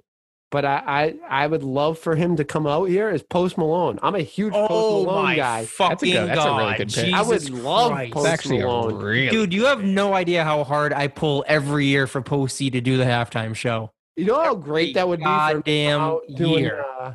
[0.51, 0.83] but I,
[1.29, 3.99] I I would love for him to come out here as Post Malone.
[4.01, 5.65] I'm a huge Oh Post Malone my guy.
[5.65, 6.77] fucking good- that's a really god!
[6.77, 7.05] good pick.
[7.05, 8.13] Jesus I would love Christ.
[8.13, 8.95] Post actually Malone.
[8.95, 12.79] really Dude, you have no idea how hard I pull every year for Posty to
[12.81, 13.91] do the halftime show.
[14.15, 16.85] You know how great that would be for him to come Goddamn doing, year.
[17.01, 17.13] uh,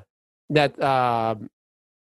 [0.51, 1.49] that um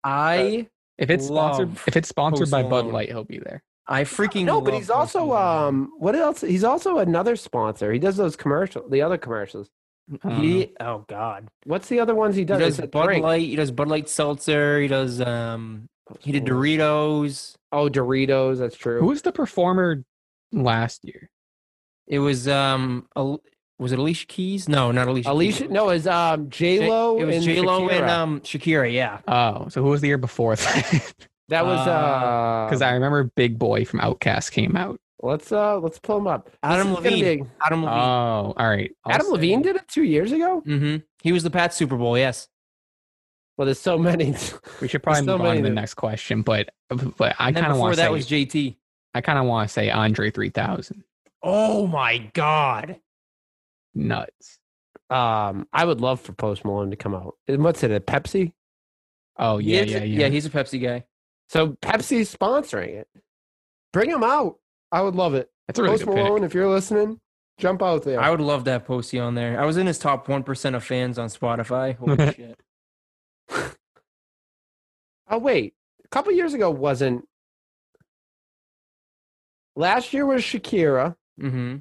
[0.04, 3.64] I if it's sponsored if it's sponsored Post by Bud Light, he'll be there.
[3.88, 5.68] I freaking no, but he's Post also Malone.
[5.68, 6.42] um what else?
[6.42, 7.92] He's also another sponsor.
[7.92, 9.70] He does those commercials, the other commercials.
[10.40, 12.60] He, oh god, What's the other ones he does?
[12.60, 12.78] he does?
[12.78, 13.24] does It's a Bud drink.
[13.24, 13.42] Light.
[13.48, 14.80] He does Bud Light seltzer.
[14.80, 15.88] He does um.
[16.20, 17.56] He did Doritos.
[17.72, 18.60] Oh, Doritos.
[18.60, 19.00] That's true.
[19.00, 20.04] Who was the performer
[20.52, 21.30] last year?
[22.08, 23.08] It was um.
[23.16, 23.42] Al-
[23.80, 24.70] Was it Alicia Keys?
[24.70, 25.32] No, not Alicia.
[25.32, 25.64] Alicia?
[25.64, 25.72] Keys.
[25.72, 27.18] No, it's um J Lo.
[27.18, 28.92] It was J Lo and um Shakira.
[28.92, 29.20] Yeah.
[29.28, 31.14] Oh, so who was the year before that?
[31.50, 35.00] That was uh Because I remember Big Boi from OutKast came out.
[35.24, 36.50] Let's uh let's pull him up.
[36.62, 37.44] Adam Levine.
[37.44, 37.98] be- Adam Levine.
[38.00, 38.92] Oh, all right.
[39.06, 40.62] I'll Adam say- Levine did it two years ago.
[40.66, 40.98] mm-hmm.
[41.24, 42.18] He was the Pat Super Bowl.
[42.18, 42.48] Yes.
[43.58, 44.36] Well, there's so many.
[44.82, 46.70] We should probably so move on to the that- next question, but
[47.18, 48.76] but I kind of want to that say was JT.
[49.16, 51.04] I kind of want to say Andre three thousand
[51.44, 53.00] Oh my god.
[53.94, 54.60] nuts.
[55.10, 57.36] um, I would love for Post Malone to come out.
[57.48, 57.92] And What's it?
[57.92, 58.54] A Pepsi?
[59.38, 60.20] Oh He yeah, yeah, yeah.
[60.22, 61.06] Yeah, he's a Pepsi guy.
[61.50, 63.08] So Pepsi's sponsoring it.
[63.92, 64.56] Bring him out.
[64.94, 65.50] I would love it.
[65.68, 66.24] That's a really Post good pick.
[66.24, 67.20] Malone, if you're listening,
[67.58, 68.22] jump out there.
[68.22, 69.60] I would love that Posty on there.
[69.60, 71.98] I was in his top one percent of fans on Spotify.
[71.98, 72.60] Holy shit.
[75.30, 75.74] oh wait,
[76.06, 77.28] a couple years ago wasn't.
[79.76, 81.16] Last year was Shakira.
[81.42, 81.78] Mm-hmm.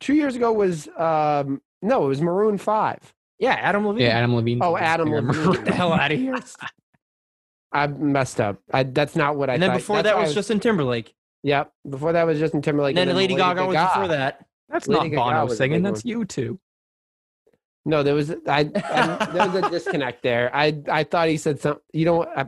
[0.00, 3.14] Two years ago was um no, it was Maroon Five.
[3.38, 4.02] Yeah, Adam Levine.
[4.02, 4.58] Yeah, Adam Levine.
[4.62, 5.52] Oh, Adam Levine.
[5.52, 6.36] Get the hell out of here.
[7.72, 8.58] I messed up.
[8.72, 9.54] I, that's not what I.
[9.54, 9.76] and then thought.
[9.78, 11.14] before That's that why I was Justin Timberlake.
[11.46, 11.72] Yep.
[11.88, 12.96] Before that was Justin Timberlake.
[12.96, 14.44] and then Lady Gaga was before that.
[14.68, 15.82] That's Lady not Gaga Bono singing.
[15.82, 16.58] big That's U2.
[17.84, 18.62] No, there was I, I
[19.32, 20.50] there was a disconnect there.
[20.54, 21.82] I I thought he said something.
[21.92, 22.46] You know, I,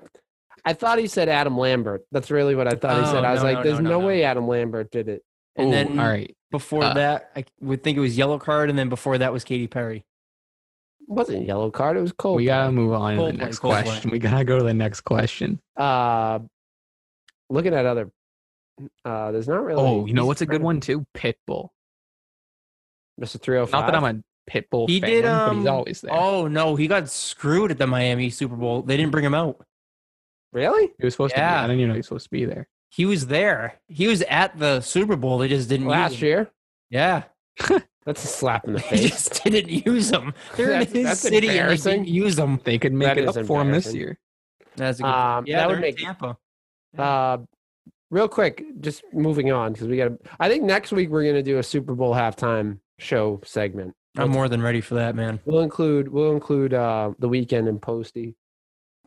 [0.65, 2.05] I thought he said Adam Lambert.
[2.11, 3.25] That's really what I thought he Oh, said.
[3.25, 4.07] I was no, like, no, "There's no, no, no, no.
[4.09, 5.23] way Adam Lambert did it."
[5.55, 6.37] And Ooh, then all right.
[6.51, 9.45] before Uh, that, I would think it was Yellow Card, and then before that was
[9.45, 10.05] Katy Perry.
[11.07, 11.97] wasn't a yellow card.
[11.97, 12.37] It was cold.
[12.39, 13.85] we gotta move on to the next Coldplay.
[13.85, 14.11] question.
[14.11, 15.61] We gotta go to the next question.
[15.77, 16.41] uh,
[17.49, 18.11] looking at other.
[19.05, 19.81] Uh, there's not really.
[19.83, 21.05] Oh, you know what's a good one too?
[21.17, 21.69] Pitbull.
[23.21, 23.41] Mr.
[23.41, 23.73] 305.
[23.73, 25.23] Not that I'm a Pitbull He fan, did.
[25.25, 26.13] but Um, he's always there.
[26.15, 28.83] Oh no, he got screwed at the Miami Super Bowl.
[28.83, 29.65] They didn't bring him out.
[30.53, 30.91] Really?
[30.99, 31.41] he was supposed to.
[31.41, 31.59] Be, yeah.
[31.59, 32.69] I didn't even know he was supposed to be there.
[32.91, 33.75] He was there.
[33.89, 35.39] He was at the Super Bowl.
[35.39, 36.27] They just didn't use Last him.
[36.27, 36.51] year?
[36.91, 37.25] Yeah,
[38.07, 39.01] That's a slap in the face.
[39.03, 40.33] they just didn't use him.
[40.57, 41.93] They're in That's- his that's city and they embarrassing.
[42.05, 42.61] didn't use him.
[42.65, 44.19] They could make That it is up for him this year.
[44.77, 45.09] That's a good.
[45.11, 46.39] Um, yeah, that would make in Tampa.
[46.97, 47.39] Uh,
[48.11, 50.09] real quick, just moving on because we got.
[50.09, 53.95] to I think next week we're gonna do a Super Bowl halftime show segment.
[54.17, 55.39] I'm more than ready for that, man.
[55.45, 58.35] We'll include we'll include uh the Weeknd and posty.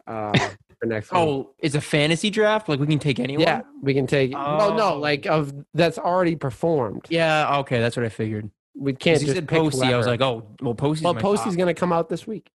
[0.07, 0.31] Uh,
[0.79, 1.11] for next.
[1.11, 1.19] week.
[1.19, 2.69] Oh, it's a fantasy draft.
[2.69, 3.41] Like we can take anyone.
[3.45, 4.31] yeah, we can take.
[4.33, 4.97] Well, no, Oh.
[4.99, 7.05] like of that's already performed.
[7.09, 7.57] Yeah.
[7.59, 8.49] Okay, that's what I figured.
[8.73, 9.85] We can't just said Posty.
[9.93, 11.57] I was like, oh, well, Posty's well, Posty's top.
[11.59, 12.49] gonna come out this week.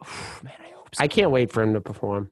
[0.42, 1.02] Man, I hope so.
[1.02, 2.30] I can't wait for him to perform.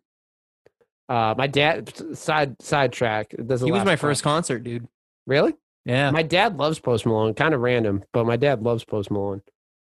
[1.08, 3.32] Uh, my dad side sidetrack.
[3.32, 3.96] It doesn't he was my long.
[3.96, 4.86] first concert, dude.
[5.26, 5.54] Really?
[5.84, 6.10] Yeah.
[6.10, 7.32] My dad loves Post Malone.
[7.34, 9.40] Kind of random, but my dad loves Post Malone.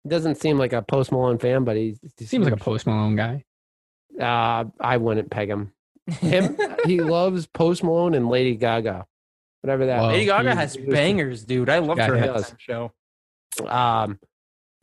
[0.04, 2.88] He doesn't seem like a Post Malone fan, but he, he Seems like a Post
[2.88, 3.44] Malone guy.
[4.20, 5.74] Uh, I wouldn't peg him.
[6.08, 9.06] Him, he loves Post Malone and Lady Gaga,
[9.62, 10.02] whatever that.
[10.02, 10.08] Whoa.
[10.08, 11.70] Lady Gaga he- has he bangers, dude.
[11.70, 12.56] I loved Yeah, her he does.
[12.58, 12.94] show.
[13.68, 14.20] Um,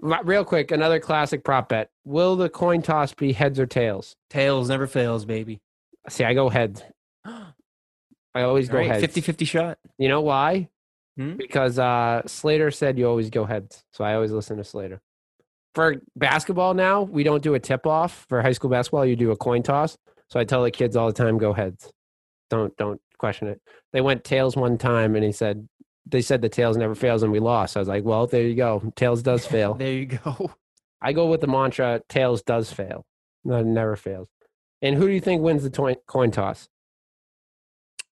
[0.01, 4.17] real quick, another classic prop bet: Will the coin toss be heads or tails?
[4.31, 5.61] Tails never fails, baby.
[6.09, 6.83] See, I go heads.
[7.25, 9.15] I always go Right, heads.
[9.15, 9.79] 50-50 shot.
[9.99, 10.69] You know why?
[11.17, 11.37] Hmm?
[11.37, 15.01] Because uh, Slater said you always go heads, so I always listen to Slater.
[15.75, 19.05] For basketball now, we don't do a tip off for high school basketball.
[19.07, 19.97] You do a coin toss.
[20.29, 21.91] So I tell the kids all the time, go heads.
[22.51, 23.61] Don't don't question it.
[23.93, 25.69] They went tails one time, and he said
[26.07, 27.77] they said the tails never fails, and we lost.
[27.77, 28.93] I was like, well, there you go.
[28.97, 29.75] Tails does fail.
[29.75, 30.51] There you go.
[31.01, 33.05] I go with the mantra: tails does fail.
[33.45, 34.29] No, it never fails.
[34.83, 36.69] And who do you think wins the toin- coin toss?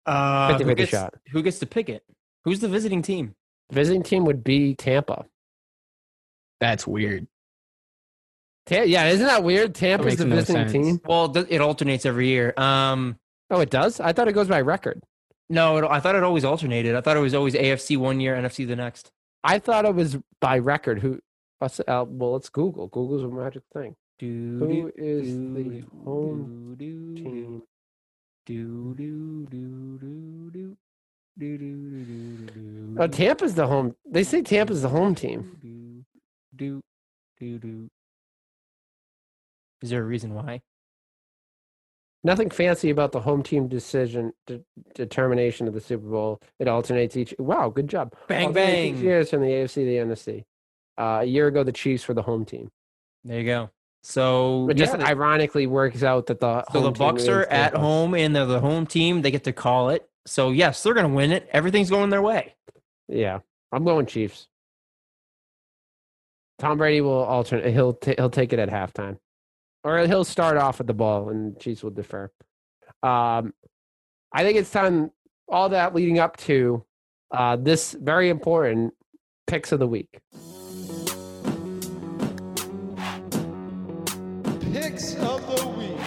[0.06, 1.14] Uh, who, gets, shot.
[1.32, 2.04] who gets to pick it?
[2.44, 3.36] Who's the visiting team?
[3.70, 5.26] The visiting team would be Tampa.
[6.60, 7.28] That's weird.
[8.66, 9.76] Ta- yeah, isn't that weird?
[9.76, 10.72] Tampa's makes the no visiting sense.
[10.72, 11.02] team.
[11.06, 12.54] Well, th- it alternates every year.
[12.58, 13.18] Um,
[13.50, 14.00] Oh, it does.
[14.00, 15.04] I thought it goes by record.
[15.50, 16.96] no, it, I thought it always alternated.
[16.96, 19.12] I thought it was always AFC one year, NFC the next.
[19.44, 21.00] I thought it was by record.
[21.00, 21.20] Who?
[21.60, 22.88] What's, uh, well, let's Google.
[22.88, 23.96] Google's a magic thing.
[24.30, 26.76] Who is the home
[27.16, 27.64] team?
[33.00, 33.96] Oh, Tampa's the home.
[34.10, 36.06] They say Tampa's the home team.
[39.82, 40.62] Is there a reason why?
[42.24, 44.62] Nothing fancy about the home team decision de-
[44.96, 46.40] determination of the Super Bowl.
[46.60, 47.34] It alternates each.
[47.38, 48.14] Wow, good job!
[48.30, 49.04] Bang alternates bang.
[49.04, 50.46] Years from the AFC to the NFC.
[50.98, 52.72] Uh, a year ago, the Chiefs were the home team.
[53.26, 53.70] There you go.
[54.04, 58.14] So It just yeah, ironically works out that the so the Bucks are at home
[58.14, 59.22] and they're the home team.
[59.22, 60.08] They get to call it.
[60.26, 61.48] So yes, they're going to win it.
[61.52, 62.56] Everything's going their way.
[63.08, 63.40] Yeah,
[63.72, 64.48] I'm going Chiefs.
[66.60, 67.74] Tom Brady will alternate.
[67.74, 69.18] He'll ta he'll take it at halftime,
[69.84, 72.30] or he'll start off with the ball, and Chiefs will defer.
[73.02, 73.54] Um,
[74.34, 75.12] I think it's time.
[75.48, 76.86] All that leading up to
[77.32, 78.94] uh, this very important
[79.48, 80.20] picks of the week.
[84.74, 86.00] Picks of the week.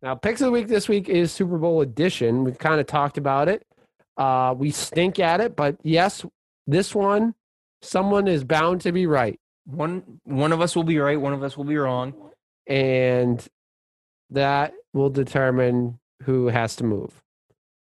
[0.00, 2.44] Now, picks of the week this week is Super Bowl edition.
[2.44, 3.66] We've kind of talked about it.
[4.16, 6.24] Uh, we stink at it, but yes,
[6.66, 7.34] this one,
[7.82, 9.38] someone is bound to be right.
[9.66, 12.14] One one of us will be right, one of us will be wrong.
[12.66, 13.44] and
[14.30, 17.22] that will determine who has to move.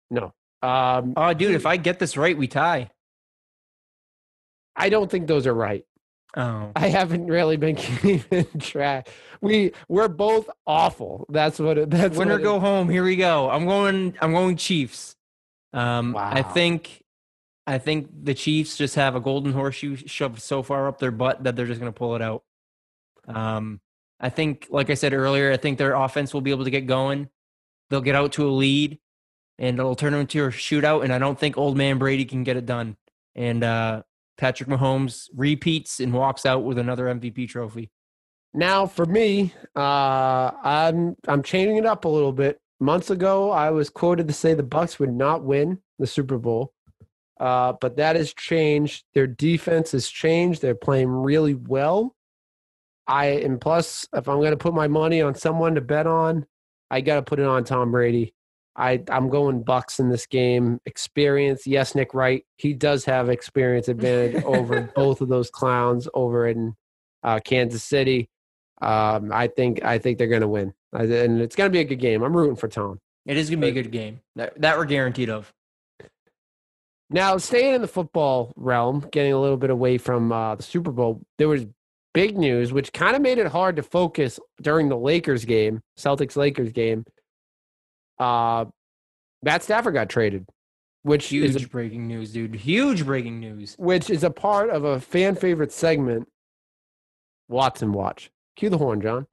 [0.10, 0.34] No.
[0.62, 2.90] Um, Oh, dude, if I get this right, we tie.
[4.80, 5.86] I don't think those are right.
[6.38, 6.72] Oh.
[6.76, 9.10] I haven't really been keeping track.
[9.42, 11.26] We we're both awful.
[11.30, 12.90] That's what it, that's Winner what it- go home.
[12.90, 13.50] Here we go.
[13.50, 15.16] I'm going I'm going Chiefs.
[15.74, 17.04] Um I think
[17.66, 21.44] I think the Chiefs just have a golden horseshoe shoved so far up their butt
[21.44, 22.44] that they're just going to pull it out.
[23.28, 23.82] Um
[24.20, 26.86] I think like I said earlier, I think their offense will be able to get
[26.86, 27.30] going.
[27.90, 29.00] They'll get out to a lead
[29.58, 32.56] and it'll turn into a shootout and I don't think old man Brady can get
[32.58, 32.98] it done.
[33.36, 34.04] And uh
[34.40, 37.92] Patrick Mahomes repeats and walks out with another MVP trophy.
[38.54, 42.58] Now for me, uh, I'm I'm changing it up a little bit.
[42.80, 46.74] Months ago, I was quoted to say the Bucks would not win the Super Bowl,
[47.40, 49.04] uh, but that has changed.
[49.14, 50.62] Their defense has changed.
[50.62, 52.16] They're playing really well.
[53.06, 56.46] I and plus, if I'm going to put my money on someone to bet on,
[56.90, 58.34] I got to put it on Tom Brady.
[58.80, 60.80] I I'm going Bucks in this game.
[60.86, 62.46] Experience, yes, Nick Wright.
[62.58, 66.76] He does have experience advantage over both of those clowns over in
[67.24, 68.30] uh, Kansas City.
[68.82, 71.82] Um, I think I think they're going to win, I- and it's going to be
[71.82, 72.24] a good game.
[72.24, 73.00] I'm rooting for Tom.
[73.26, 74.22] It is going to be a good game.
[74.38, 75.54] That, that we're guaranteed of.
[77.12, 80.92] Now, staying in the football realm, getting a little bit away from uh, the Super
[80.92, 81.66] Bowl, there was
[82.14, 86.36] big news, which kind of made it hard to focus during the Lakers game, Celtics
[86.36, 87.04] Lakers game.
[88.20, 88.66] Uh,
[89.42, 90.46] Matt Stafford got traded,
[91.04, 92.56] which is a, Huge breaking news, dude.
[92.56, 93.76] Huge breaking news.
[93.80, 96.28] which is a part of a fan favorite segment.
[97.48, 98.30] Watson Watch.
[98.56, 99.26] Cue the horn, John.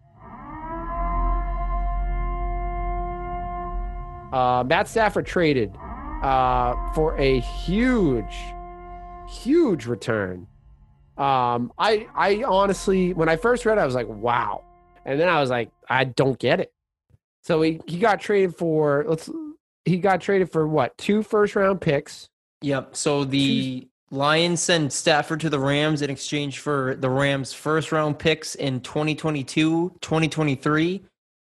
[4.33, 5.75] Uh, Matt Stafford traded
[6.23, 8.37] uh, for a huge,
[9.29, 10.47] huge return.
[11.17, 14.65] Um, I, I honestly, when I first read, it, I was like, "Wow,"
[15.07, 16.73] and then I was like, "I don't get it."
[17.47, 19.31] So he, he got traded for let's
[19.85, 22.29] he got traded for what two first round picks.
[22.63, 22.97] Yep.
[22.97, 28.19] So the Lions send Stafford to the Rams in exchange for the Rams' first round
[28.19, 31.05] picks in 2022, 2023,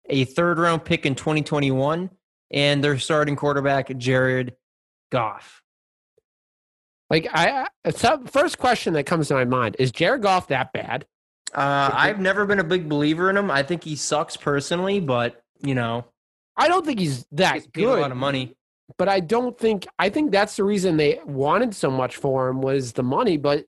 [0.08, 2.08] a third round pick in 2021,
[2.50, 4.56] and their starting quarterback, Jared
[5.12, 5.60] Goff.
[7.10, 10.72] Like I, I so first question that comes to my mind is Jared Goff that
[10.72, 11.04] bad?
[11.54, 13.50] Uh, I've never been a big believer in him.
[13.50, 16.04] I think he sucks personally, but, you know,
[16.56, 18.54] I don't think he's that he's paid a lot of money.
[18.98, 22.60] but I don't think I think that's the reason they wanted so much for him
[22.60, 23.36] was the money.
[23.36, 23.64] But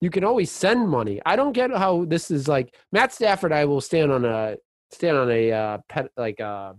[0.00, 1.20] you can always send money.
[1.24, 3.52] I don't get how this is like Matt Stafford.
[3.52, 4.56] I will stand on a
[4.90, 6.72] stand on a uh, pet like uh,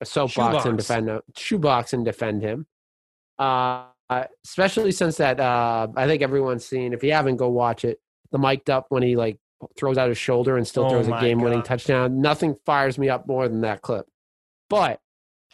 [0.00, 2.66] a soapbox and defend a shoebox and defend him.
[3.38, 6.92] Uh, uh, especially since that uh, I think everyone's seen.
[6.92, 7.98] If you haven't, go watch it.
[8.32, 9.38] The mic'd up when he like
[9.76, 12.20] throws out his shoulder and still Oh throws a game-winning touchdown.
[12.20, 14.06] Nothing fires me up more than that clip.
[14.68, 15.00] But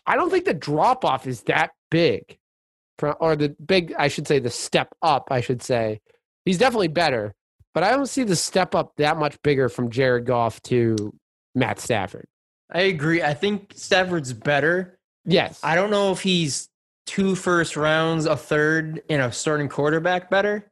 [0.06, 2.38] I don't think the drop off is that big,
[2.98, 3.94] from, or the big.
[3.98, 5.28] I should say the step up.
[5.30, 6.00] I should say
[6.44, 7.34] he's definitely better,
[7.74, 11.14] but I don't see the step up that much bigger from Jared Goff to
[11.54, 12.26] Matt Stafford.
[12.72, 13.22] I agree.
[13.22, 14.98] I think Stafford's better.
[15.24, 16.68] Yes, I don't know if he's
[17.06, 20.69] two first rounds, a third, and a starting quarterback better.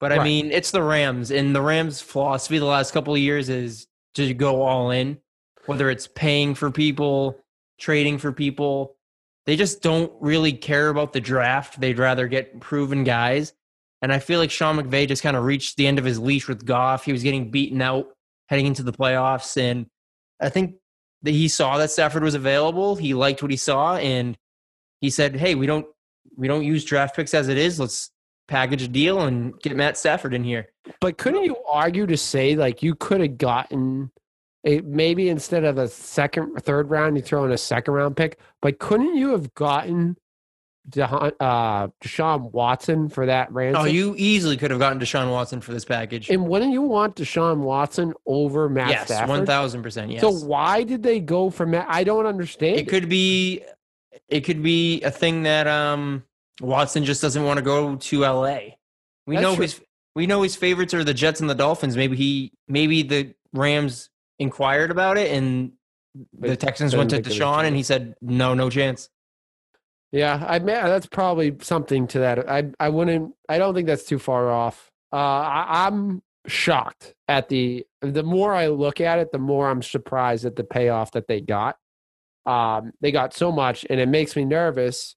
[0.00, 0.24] But I Right.
[0.24, 4.32] mean, it's the Rams, and the Rams' philosophy the last couple of years is to
[4.34, 5.18] go all in,
[5.66, 7.38] whether it's paying for people,
[7.78, 8.96] trading for people.
[9.46, 11.80] They just don't really care about the draft.
[11.80, 13.52] They'd rather get proven guys.
[14.02, 16.48] And I feel like Sean McVay just kind of reached the end of his leash
[16.48, 17.04] with Goff.
[17.04, 18.08] He was getting beaten out
[18.48, 19.56] heading into the playoffs.
[19.60, 19.86] And
[20.40, 20.76] I think
[21.22, 22.96] that he saw that Stafford was available.
[22.96, 24.38] He liked what he saw, and
[25.02, 25.86] he said, "Hey, we don't
[26.36, 27.78] we don't use draft picks as it is.
[27.78, 28.10] Let's
[28.50, 30.68] package a deal and get Matt Stafford in here."
[31.00, 34.10] but couldn't you argue to say like you could have gotten
[34.64, 38.38] a, maybe instead of a second, third round, you throw in a second round pick,
[38.60, 40.16] but couldn't you have gotten
[40.90, 43.82] Deha- uh, Deshaun Watson for that ransom?
[43.82, 46.28] Oh, you easily could have gotten Deshaun Watson for this package.
[46.28, 49.28] and wouldn't you want Deshaun Watson over Matt yes, Stafford?
[49.28, 50.10] one thousand percent.
[50.10, 50.20] Yes.
[50.20, 51.86] So why did they go for Matt?
[51.88, 52.78] I don't understand.
[52.78, 53.62] it could be,
[54.28, 56.24] it could be a thing that um
[56.60, 58.78] Watson just doesn't want to go to L.A.
[59.26, 59.62] We That's know true.
[59.62, 59.80] his
[60.14, 61.96] we know his favorites are the Jets and the Dolphins.
[61.96, 65.72] Maybe he maybe the Rams inquired about it and
[66.38, 69.08] the Texans went to think it was Deshaun and he said no, no chance.
[70.12, 72.50] Yeah, I mean that's probably something to that.
[72.50, 73.34] I I wouldn't.
[73.48, 74.90] I don't think that's too far off.
[75.12, 77.86] Uh, I, I'm shocked at the.
[78.02, 81.40] The more I look at it, the more I'm surprised at the payoff that they
[81.40, 81.76] got.
[82.46, 85.14] Um, they got so much, and it makes me nervous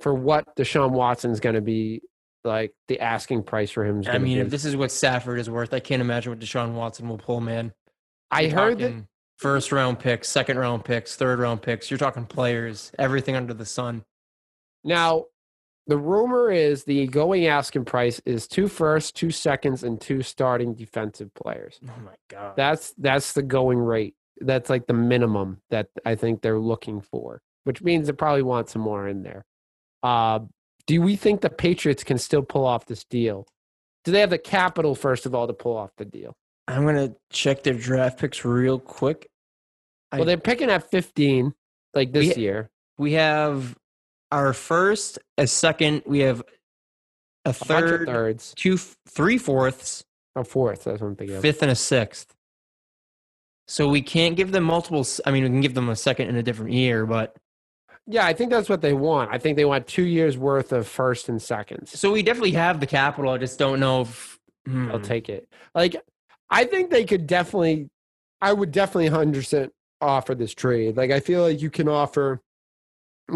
[0.00, 2.02] for what Deshaun Watson's going to be
[2.44, 2.72] like.
[2.88, 4.40] The asking price for him is I mean, be.
[4.40, 7.40] if this is what Stafford is worth, I can't imagine what Deshaun Watson will pull,
[7.40, 7.72] man.
[8.30, 9.04] I You're heard that.
[9.36, 11.90] first round picks, second round picks, third round picks.
[11.90, 14.04] You're talking players, everything under the sun.
[14.84, 15.24] Now,
[15.88, 20.74] the rumor is the going asking price is two first, two seconds, and two starting
[20.74, 21.80] defensive players.
[21.88, 22.54] Oh my god.
[22.56, 24.14] That's that's the going rate.
[24.40, 28.68] That's like the minimum that I think they're looking for, which means they probably want
[28.68, 29.44] some more in there.
[30.02, 30.40] Uh,
[30.86, 33.46] do we think the Patriots can still pull off this deal?
[34.04, 36.34] Do they have the capital first of all to pull off the deal?
[36.66, 39.28] I'm gonna check their draft picks real quick.
[40.12, 41.54] I- Well, they're picking at 15
[41.94, 42.70] like this We- year.
[42.98, 43.76] We have
[44.32, 46.02] our first, a second.
[46.06, 46.40] We have
[47.44, 50.04] a A third, thirds, two, three fourths,
[50.36, 50.84] a fourth.
[50.84, 51.36] That's what I'm thinking.
[51.36, 51.42] of.
[51.42, 52.34] fifth, and a sixth.
[53.66, 55.06] So we can't give them multiple.
[55.26, 57.36] I mean, we can give them a second in a different year, but
[58.10, 59.30] Yeah, I think that's what they want.
[59.30, 61.98] I think they want two years worth of first and seconds.
[61.98, 63.30] so we definitely have the capital.
[63.30, 64.90] I just don't know if hmm.
[64.90, 65.46] I'll take it.
[65.74, 65.94] Like,
[66.48, 67.90] I think they could definitely,
[68.40, 69.68] I would definitely 100%
[70.00, 70.96] offer this trade.
[70.96, 72.40] Like, I feel like you can offer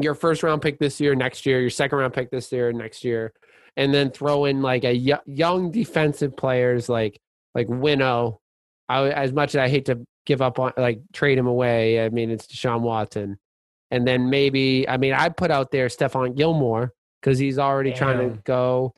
[0.00, 3.04] your first round pick this year, next year, your second round pick this year, next
[3.04, 3.32] year,
[3.76, 7.20] and then throw in like a y- young defensive players like
[7.54, 8.40] like Winnow.
[8.88, 12.08] I, as much as I hate to give up on like trade him away, I
[12.08, 13.38] mean it's Deshaun Watson,
[13.92, 18.18] and then maybe I mean I put out there Stephon Gilmore because he's already trying
[18.18, 18.94] to go.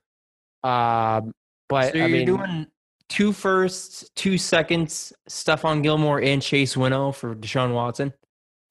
[0.62, 1.34] Um,
[1.68, 2.66] but so I you're mean, doing
[3.10, 8.14] two firsts, two seconds, Stephon Gilmore and Chase Winnow for Deshaun Watson.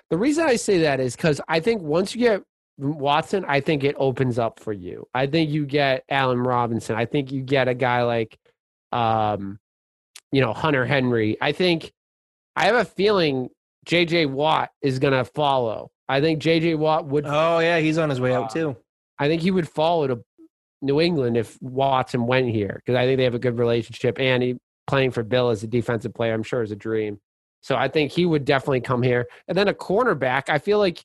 [0.09, 2.43] The reason I say that is because I think once you get
[2.78, 5.07] Watson, I think it opens up for you.
[5.13, 6.95] I think you get Allen Robinson.
[6.95, 8.38] I think you get a guy like,
[8.91, 9.59] um,
[10.32, 11.38] you know, Hunter Henry.
[11.41, 11.91] I think
[12.55, 13.49] I have a feeling
[13.86, 14.28] J.J.
[14.28, 15.91] Watt is going to follow.
[16.10, 16.76] I think J.J.
[16.76, 17.26] Watt would.
[17.26, 18.78] Oh yeah, he's on his way out Uh, too.
[19.20, 20.24] I think he would follow to
[20.82, 24.20] New England if Watson went here because I think they have a good relationship.
[24.20, 27.20] And he playing for Bill as a defensive player, I'm sure is a dream.
[27.62, 29.28] So I think he would definitely come here.
[29.47, 31.04] And then a cornerback, I feel like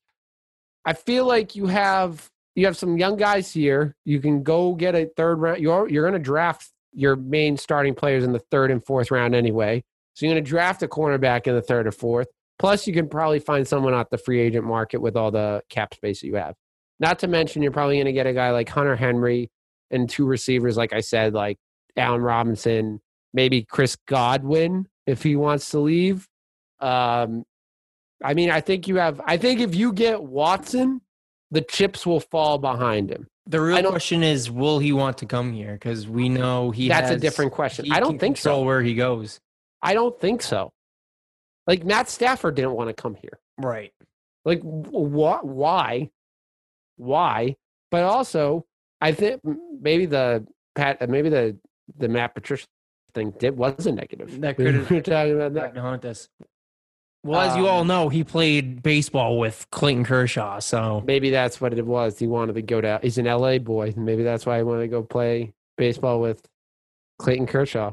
[0.84, 3.94] I feel like you have you have some young guys here.
[4.04, 5.60] You can go get a third round.
[5.60, 9.34] You're you're going to draft your main starting players in the third and fourth round
[9.36, 9.84] anyway.
[10.14, 12.26] So you're going to draft a cornerback in the third or fourth.
[12.58, 15.94] Plus, you can probably find someone at the free agent market with all the cap
[15.94, 16.54] space that you have.
[17.00, 19.50] Not to mention, you're probably going to get a guy like Hunter Henry
[19.90, 21.58] and two receivers, like I said, like
[21.96, 23.00] Allen Robinson,
[23.32, 26.26] maybe Chris Godwin if he wants to leave.
[26.80, 27.44] Um,
[28.22, 29.20] I mean, I think you have.
[29.24, 31.00] I think if you get Watson,
[31.50, 33.28] the chips will fall behind him.
[33.46, 35.72] The real question is, will he want to come here?
[35.72, 36.88] Because we know he.
[36.88, 37.90] That's a different question.
[37.92, 38.64] I don't think control so.
[38.64, 39.40] Where he goes,
[39.80, 40.72] I don't think so.
[41.68, 43.38] Like Matt Stafford didn't want to come here.
[43.58, 43.92] right?
[44.44, 45.46] Like what?
[45.46, 46.10] Why?
[46.96, 47.54] Why?
[47.90, 48.64] But also,
[49.00, 49.42] I think
[49.80, 51.56] maybe the Pat, maybe the
[51.96, 52.66] the Matt Patricia
[53.14, 54.40] thing did was a negative.
[54.40, 55.74] That We could've- were talking about that.
[55.74, 56.28] to haunt us.
[57.24, 61.60] Well, as you all Um, know, he played baseball with Clayton Kershaw, so Maybe that's
[61.60, 62.18] what it was.
[62.18, 63.00] He wanted to go to.
[63.02, 63.92] He's an LA boy.
[63.96, 66.40] Maybe that's why he wanted to go play baseball with
[67.18, 67.92] Clayton Kershaw.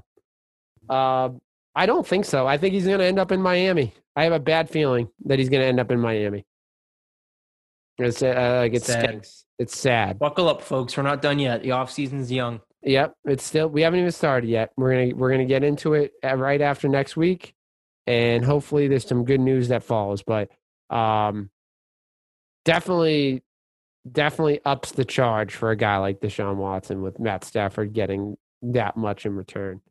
[0.88, 1.30] Uh,
[1.76, 2.48] I don't think so.
[2.48, 3.94] I think he's going to end up in Miami.
[4.16, 6.46] I have a bad feeling that he's going to end up in Miami.
[7.98, 9.04] It's uh, like it Sad.
[9.04, 9.46] stinks.
[9.58, 10.20] It's sad.
[10.20, 10.98] buckle up, folks.
[10.98, 11.64] We're not done yet.
[11.64, 12.60] The off season's young.
[12.84, 13.68] Yep, it's still.
[13.70, 14.72] We haven't even started yet.
[14.78, 17.56] We're gonna we're gonna get into it uh, right after next week,
[18.06, 20.24] and hopefully there's some good news that follows.
[20.24, 20.52] But
[20.90, 21.50] um,
[22.66, 23.44] definitely,
[24.10, 28.98] definitely ups the charge for a guy like Deshaun Watson with Matt Stafford getting that
[28.98, 29.82] much in return.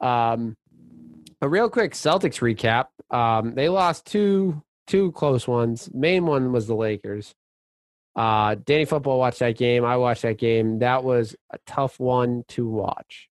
[0.00, 0.56] Um,
[1.40, 2.86] a real quick Celtics recap.
[3.14, 5.88] Um, they lost two two close ones.
[5.92, 7.34] Main one was the Lakers.
[8.16, 9.84] Uh, Danny Football watched that game.
[9.84, 10.80] I watched that game.
[10.80, 13.28] That was a tough one to watch.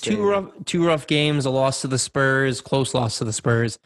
[0.00, 1.44] Two rough, two rough games.
[1.44, 3.78] A loss to the Spurs, close loss to the Spurs,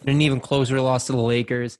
[0.00, 1.78] and an even closer loss to the Lakers.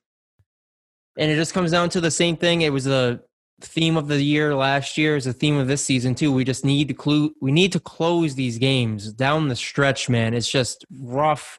[1.18, 2.62] And it just comes down to the same thing.
[2.62, 3.22] It was the
[3.61, 5.16] theme of the year last year.
[5.16, 6.32] Is the theme of this season too.
[6.32, 7.34] We just need to clue.
[7.40, 10.34] We need to close these games down the stretch, man.
[10.34, 11.59] It's just rough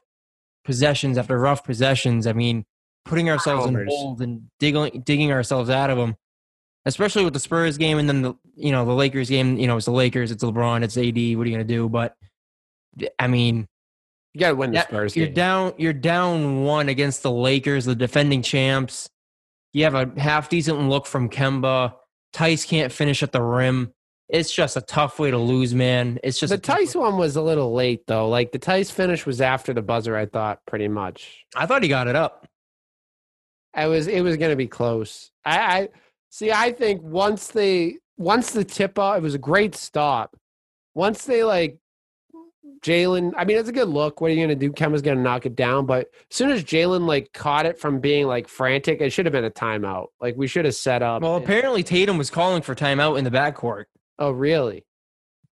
[0.64, 2.26] possessions after rough possessions.
[2.26, 2.64] I mean,
[3.04, 6.16] putting ourselves in hold and digging digging ourselves out of them.
[6.84, 9.58] Especially with the Spurs game and then the you know the Lakers game.
[9.58, 11.36] You know it's the Lakers, it's LeBron, it's AD.
[11.36, 11.88] What are you gonna do?
[11.88, 12.14] But
[13.18, 13.66] I mean,
[14.34, 15.34] You got to win the that- Spurs you're game.
[15.34, 15.72] down.
[15.78, 19.08] You're down one against the Lakers, the defending champs.
[19.72, 21.94] You have a half decent look from Kemba.
[22.32, 23.92] Tice can't finish at the rim.
[24.28, 26.18] It's just a tough way to lose, man.
[26.24, 28.28] It's just the Tice one was a little late though.
[28.28, 30.16] Like the Tice finish was after the buzzer.
[30.16, 31.44] I thought pretty much.
[31.54, 32.48] I thought he got it up.
[33.72, 35.30] I was it was going to be close.
[35.44, 35.88] I, I
[36.30, 36.50] see.
[36.50, 40.36] I think once they once the tip off, it was a great stop.
[40.94, 41.78] Once they like
[42.86, 44.20] Jaylen, I mean, it's a good look.
[44.20, 44.70] What are you going to do?
[44.70, 45.86] Kemba's going to knock it down.
[45.86, 49.32] But as soon as Jaylen like caught it from being like frantic, it should have
[49.32, 50.06] been a timeout.
[50.20, 51.22] Like we should have set up.
[51.22, 53.86] Well, apparently Tatum was calling for timeout in the backcourt.
[54.20, 54.84] oh, really?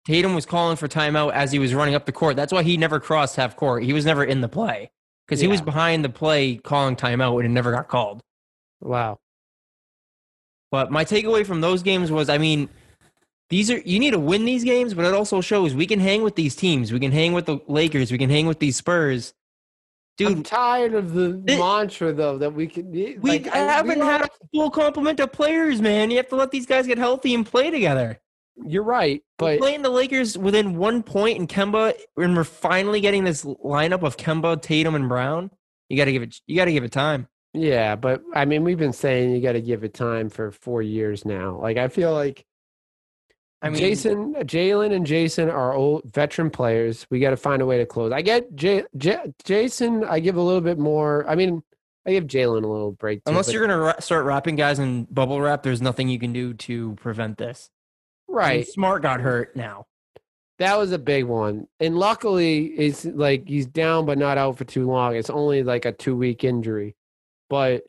[0.05, 2.37] Tatum was calling for timeout as he was running up the court.
[2.37, 3.85] That's why he never crossed half court.
[3.85, 4.91] He was never in the play
[5.27, 8.21] because he was behind the play calling timeout and it never got called.
[8.81, 9.21] Wow.
[10.73, 12.69] But my takeaway from those games was, I mean,
[13.53, 16.23] these are you need to win these games, but it also shows we can hang
[16.23, 16.91] with these teams.
[16.91, 18.11] We can hang with the Lakers.
[18.11, 19.35] We can hang with these Spurs.
[20.17, 22.91] Dude, I'm tired of the It- mantra though that we can.
[22.91, 26.11] we like, haven't we had a full complement of players, man.
[26.11, 28.19] You have to let these guys get healthy and play together.
[28.67, 33.01] You're right, We're but playing the Lakers within one point in Kemba, and we're finally
[33.03, 35.51] getting this lineup of Kemba, Tatum, and Brown.
[35.91, 36.41] You got to give it.
[36.47, 37.29] You got to give it time.
[37.55, 40.81] Yeah, but I mean, we've been saying you got to give it time for four
[40.81, 41.59] years now.
[41.61, 42.47] Like, I feel like
[43.63, 47.07] I mean, Jayson, Jaylen, and Jayson are old veteran players.
[47.11, 48.11] We got to find a way to close.
[48.11, 50.05] I get J, J, Jayson.
[50.05, 51.25] I give a little bit more.
[51.29, 51.63] I mean,
[52.05, 53.25] I give Jaylen a little break.
[53.25, 56.33] Too, Unless you're gonna ra- start wrapping guys in bubble wrap, there's nothing you can
[56.33, 57.71] do to prevent this.
[58.27, 58.67] Right.
[58.67, 59.87] Smart got hurt now.
[60.59, 64.65] That was a big one, and luckily, it's like he's down but not out for
[64.65, 65.17] too long.
[65.17, 66.95] It's only like a two week injury,
[67.49, 67.85] but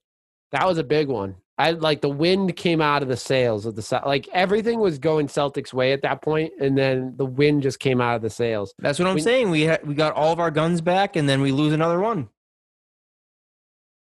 [0.52, 1.36] that was a big one.
[1.58, 5.28] I like the wind came out of the sails of the like everything was going
[5.28, 8.74] Celtics way at that point, and then the wind just came out of the sails.
[8.80, 9.50] That's what I'm When- saying.
[9.52, 12.30] We ha- we got all of our guns back, and then we lose another one.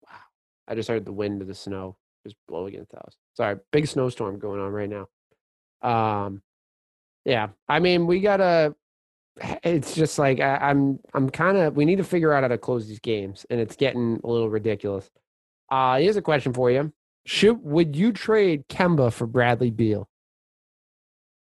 [0.03, 0.17] Wow!
[0.67, 3.15] I just heard the wind of the snow just blow against the house.
[3.35, 5.07] Sorry, big snowstorm going on right now.
[5.87, 6.41] Um,
[7.25, 8.75] yeah, I mean we gotta.
[9.63, 10.99] It's just like I, I'm.
[11.13, 11.75] I'm kind of.
[11.75, 14.49] We need to figure out how to close these games, and it's getting a little
[14.49, 15.11] ridiculous.
[15.69, 16.91] Uh, here's a question for you:
[17.26, 20.07] Should would you trade Kemba for Bradley Beal?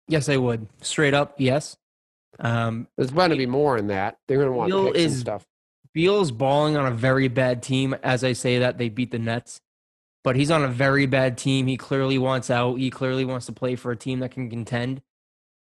[0.08, 0.68] Yes, I would.
[0.82, 1.76] Straight up, yes.
[2.38, 4.18] Um, There's going to be more in that.
[4.26, 5.46] They're going to want Beal is- stuff.
[5.92, 7.94] Beal is balling on a very bad team.
[8.02, 9.60] As I say that, they beat the Nets,
[10.24, 11.68] but he's on a very bad team.
[11.68, 12.80] He clearly wants out.
[12.80, 15.02] He clearly wants to play for a team that can contend.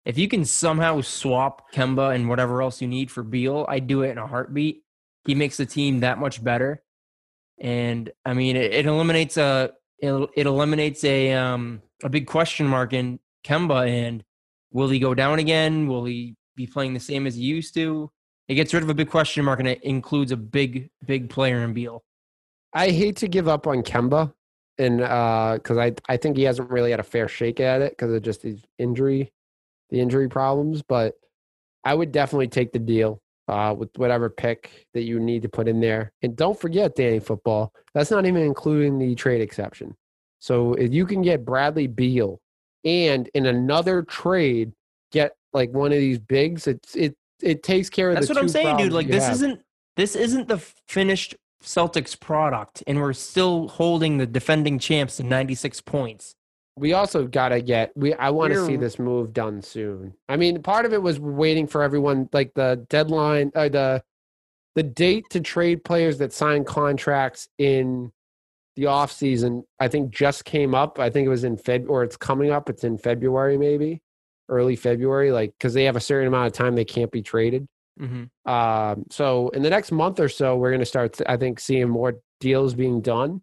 [0.07, 4.03] If you can somehow swap Kemba and whatever else you need for Beal, I'd do
[4.03, 4.85] it in a heartbeat.
[5.27, 6.83] He makes the team that much better,
[7.61, 12.67] and I mean, it, it eliminates a it, it eliminates a um a big question
[12.67, 13.89] mark in Kemba.
[13.89, 14.25] And
[14.71, 15.87] will he go down again?
[15.87, 18.11] Will he be playing the same as he used to?
[18.49, 21.65] It gets rid of a big question mark and it includes a big, big player
[21.65, 22.05] in Beal.
[22.73, 24.33] I hate to give up on Kemba,
[24.79, 28.13] and because I I think he hasn't really had a fair shake at it because
[28.13, 29.33] of just his injury,
[29.91, 30.83] the injury problems.
[30.83, 31.15] But
[31.85, 35.69] I would definitely take the deal uh, with whatever pick that you need to put
[35.69, 36.13] in there.
[36.23, 39.95] And don't forget, Danny Football, that's not even including the trade exception.
[40.41, 42.41] So if you can get Bradley Beal
[42.85, 44.73] and in another trade
[45.13, 48.49] get like one of these bigs, it's it it takes care of That's what I'm
[48.49, 48.93] saying, dude.
[48.93, 49.35] Like this have.
[49.35, 49.61] isn't
[49.97, 55.81] this isn't the finished Celtics product, and we're still holding the defending champs to 96
[55.83, 56.35] points.
[56.77, 60.15] We also gotta get we i want to see this move done soon.
[60.29, 64.03] I mean part of it was waiting for everyone like the deadline uh, the
[64.75, 68.13] the date to trade players that sign contracts in
[68.77, 70.99] the off season i think just came up.
[70.99, 72.69] I think it was in feb or it's coming up.
[72.69, 74.03] It's in february maybe
[74.49, 77.67] early february like because they have a certain amount of time they can't be traded.
[77.99, 78.51] Mm-hmm.
[78.51, 81.89] um, so in the next month or so, we're going to start, I think, seeing
[81.89, 83.41] more deals being done,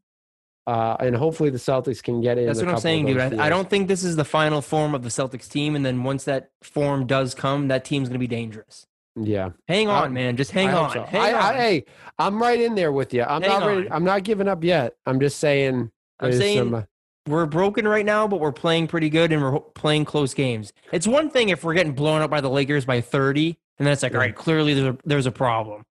[0.67, 2.45] uh, and hopefully the Celtics can get in.
[2.45, 3.17] That's what I'm saying, dude.
[3.17, 6.03] I, I don't think this is the final form of the Celtics team, and then
[6.03, 8.85] once that form does come, that team's going to be dangerous.
[9.15, 10.37] Yeah, Hang I- on, man.
[10.37, 10.91] Just hang I on.
[10.91, 11.03] so.
[11.03, 11.43] Hang I, on.
[11.43, 11.85] I, hey,
[12.17, 13.23] I'm right in there with you.
[13.23, 13.91] I'm Hang not ready.
[13.91, 14.95] I'm not giving up yet.
[15.05, 15.91] I'm just saying.
[16.19, 16.81] I'm saying some, uh,
[17.27, 20.73] we're broken right now, but we're playing pretty good and we're playing close games.
[20.91, 23.93] It's one thing if we're getting blown up by the Lakers by 30, and then
[23.93, 24.17] it's like, Yeah.
[24.17, 25.83] all right, clearly there's a, there's a problem.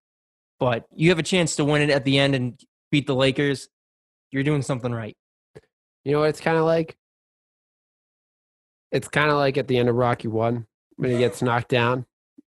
[0.58, 2.60] But you have a chance to win it at the end and
[2.90, 3.68] beat the Lakers.
[4.32, 5.16] You're doing something right.
[6.04, 6.96] you know what it's kind of like?
[8.90, 10.66] It's kind of like at the end of Rocky One
[10.96, 12.04] when he gets knocked down,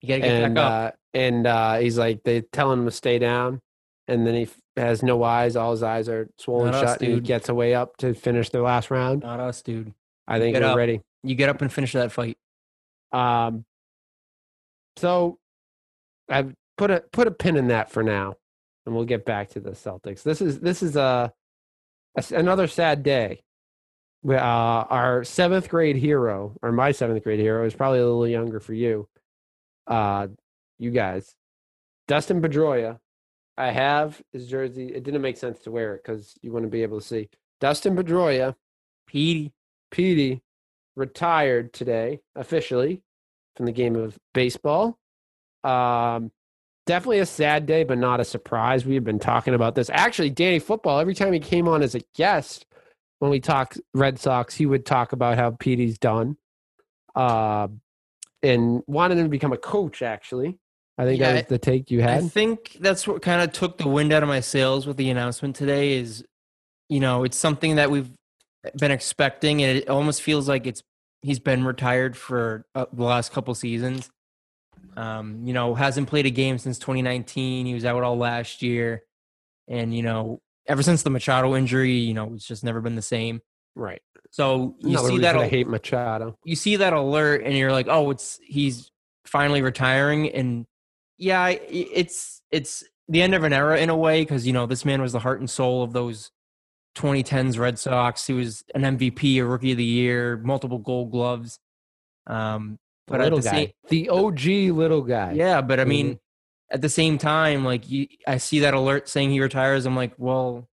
[0.01, 0.95] You got to get and back up.
[0.95, 3.61] uh, and uh, he's like they tell him to stay down,
[4.07, 5.57] and then he f- has no eyes.
[5.57, 7.25] All his eyes are swollen Not us, shut, and he dude.
[7.25, 9.23] gets away up to finish the last round.
[9.23, 9.93] Not us, dude.
[10.29, 10.77] I think Get we're up.
[10.77, 11.01] ready.
[11.25, 12.37] You get up and finish that fight.
[13.13, 13.65] Um,
[14.97, 15.39] so
[16.29, 18.35] I've put a put a pin in that for now,
[18.87, 20.23] and we'll get back to the Celtics.
[20.23, 21.33] This is this is a, s-
[22.31, 23.43] another sad day.
[24.29, 28.61] Uh, our seventh grade hero, or my seventh grade hero, is probably a little younger
[28.61, 29.09] for you.
[29.87, 30.29] Uh,
[30.79, 31.35] you guys,
[32.07, 32.99] Dustin Pedroia.
[33.57, 34.87] I have his jersey.
[34.95, 37.29] It didn't make sense to wear it because you wouldn't be able to see.
[37.61, 38.55] Dustin Pedroia,
[39.07, 39.53] Petey.
[39.91, 40.43] Petey
[40.95, 43.03] retired today officially
[43.57, 44.99] from the game of baseball.
[45.65, 46.31] Um,
[46.89, 48.87] definitely a sad day, but not a surprise.
[48.87, 49.91] We have been talking about this.
[49.91, 52.65] Actually, Danny Football, every time he came on as a guest
[53.19, 56.39] when we talk Red Sox, he would talk about how Petey's done.
[57.15, 57.69] Uh,
[58.43, 60.59] and wanted him to become a coach, actually.
[60.97, 62.25] I think Yeah, that was the take you had.
[62.25, 65.11] I think that's what kind of took the wind out of my sails with the
[65.11, 66.25] announcement today is,
[66.89, 68.11] you know, it's something that we've
[68.77, 70.83] been expecting and it almost feels like it's
[71.23, 74.09] he's been retired for uh, the last couple seasons.
[74.99, 77.67] Um, you know, hasn't played a game since 2019.
[77.67, 79.05] He was out all last year.
[79.69, 83.03] And, you know, ever since the Machado injury, you know, it's just never been the
[83.03, 83.41] same.
[83.77, 84.03] right.
[84.31, 86.37] So you Another see that I hate Machado.
[86.45, 88.91] you see that alert and you're like, oh, it's he's
[89.25, 90.31] finally retiring.
[90.31, 90.67] And
[91.17, 94.85] yeah, it's it's the end of an era in a way because you know this
[94.85, 96.31] man was the heart and soul of those
[96.97, 98.27] 2010s Red Sox.
[98.27, 101.59] He was an MVP, a Rookie of the Year, multiple Gold Gloves.
[102.27, 102.79] Um,
[103.09, 103.51] but little the guy.
[103.51, 104.45] same, the OG
[104.77, 105.33] little guy.
[105.33, 106.75] yeah, but I mean, mm-hmm.
[106.75, 109.87] at the same time, like you, I see that alert saying he retires.
[109.87, 110.69] I'm like, well,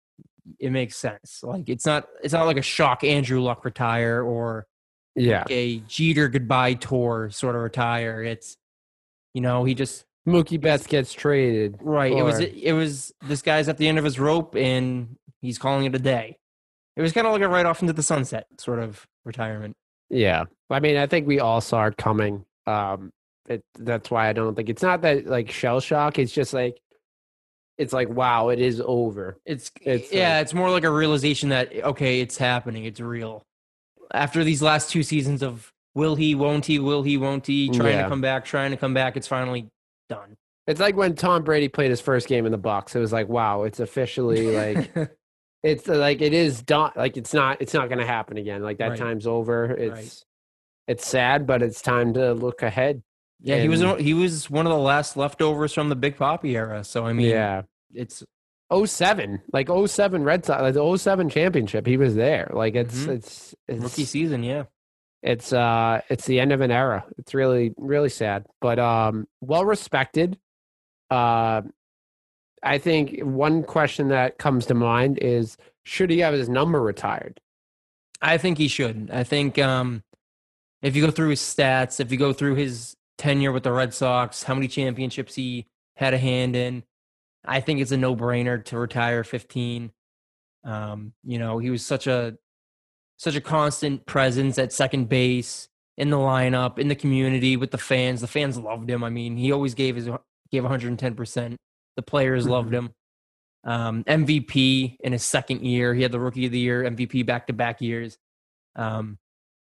[0.59, 1.41] it makes sense.
[1.43, 4.67] Like it's not it's not like a shock Andrew Luck retire or
[5.15, 5.43] Yeah.
[5.49, 8.23] a Jeter goodbye tour sort of retire.
[8.23, 8.57] It's
[9.33, 11.77] you know he just Mookie Betts gets traded.
[11.81, 12.11] right.
[12.11, 15.57] it was Or- it was this guy's at the end of his rope and he's
[15.57, 16.37] calling it a day.
[16.95, 19.75] It was kind of like a right off into the sunset sort of retirement.
[20.09, 20.45] Yeah.
[20.69, 22.45] I mean, I think we all saw it coming.
[22.67, 23.11] Um,
[23.47, 26.17] it, that's why I don't think it's not that like shell shock.
[26.17, 26.77] It's just like,
[27.77, 29.37] it's like, wow, it is over.
[29.45, 33.43] It's, It's, yeah, like- it's more like a realization that okay, it's happening, it's real.
[34.13, 37.93] After these last two seasons of will he, won't he, will he, won't he, trying
[37.97, 38.03] Yeah.
[38.03, 39.67] to come back, trying to come back, it's finally
[40.09, 40.35] done.
[40.67, 42.95] It's like when Tom Brady played his first game in the box.
[42.95, 44.91] It was like, wow, it's officially like,
[45.63, 46.91] it's like, it is done.
[46.95, 48.63] Like, it's not, it's not going to happen again.
[48.63, 48.99] Like, that Right.
[48.99, 49.65] time's over.
[49.65, 50.23] It's, Right.
[50.87, 53.01] It's sad, but it's time to look ahead.
[53.41, 56.83] yeah, he was he was one of the last leftovers from the Big Papi era.
[56.83, 57.63] So I mean, yeah.
[57.93, 58.23] it's
[58.73, 62.49] 07, like 07 Red Sox, like the 07 championship, he was there.
[62.53, 63.15] Like, it's, Mhm.
[63.15, 64.43] it's, it's, rookie season.
[64.43, 64.63] Yeah,
[65.21, 69.65] it's uh it's the end of an era it's really really sad but um well
[69.65, 70.37] respected
[71.09, 71.61] uh
[72.61, 77.39] i think one question that comes to mind is should he have his number retired
[78.21, 79.09] I think he should.
[79.11, 80.01] I think um,
[80.85, 83.91] if you go through his stats, if you go through his tenure with the Red
[83.91, 85.65] Sox, how many championships he
[85.95, 86.83] had a hand in,
[87.43, 89.91] I think it's a no brainer to retire 15.
[90.63, 92.37] Um, you know, he was such a
[93.17, 97.79] such a constant presence at second base in the lineup, in the community with the
[97.79, 98.21] fans.
[98.21, 99.03] The fans loved him.
[99.03, 100.07] I mean, he always gave his
[100.51, 101.55] gave 110%.
[101.95, 102.91] The players loved him.
[103.63, 105.95] Um, MVP in his second year.
[105.95, 108.19] He had the rookie of the year, MVP back to back years.
[108.75, 109.17] Um,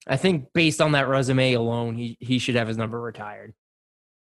[0.08, 3.54] I think based on that resume alone, he, he should have his number retired.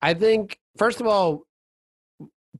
[0.02, 1.44] i think first of all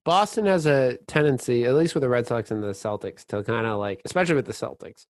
[0.05, 3.67] boston has a tendency at least with the red sox and the celtics to kind
[3.67, 5.07] of like especially with the celtics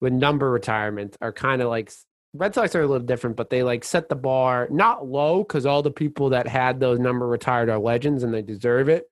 [0.00, 1.92] with number retirement are kind of like
[2.34, 5.66] red sox are a little different but they like set the bar not low because
[5.66, 9.04] all the people that had those number retired are legends and they deserve it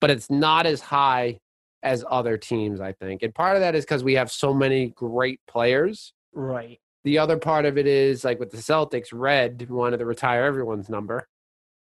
[0.00, 1.38] but it's not as high
[1.82, 3.22] as other teams, I think.
[3.22, 6.12] And part of that is because we have so many great players.
[6.34, 6.80] Right.
[7.06, 10.88] The other part of it is like with the Celtics, Red wanted to retire everyone's
[10.88, 11.28] number.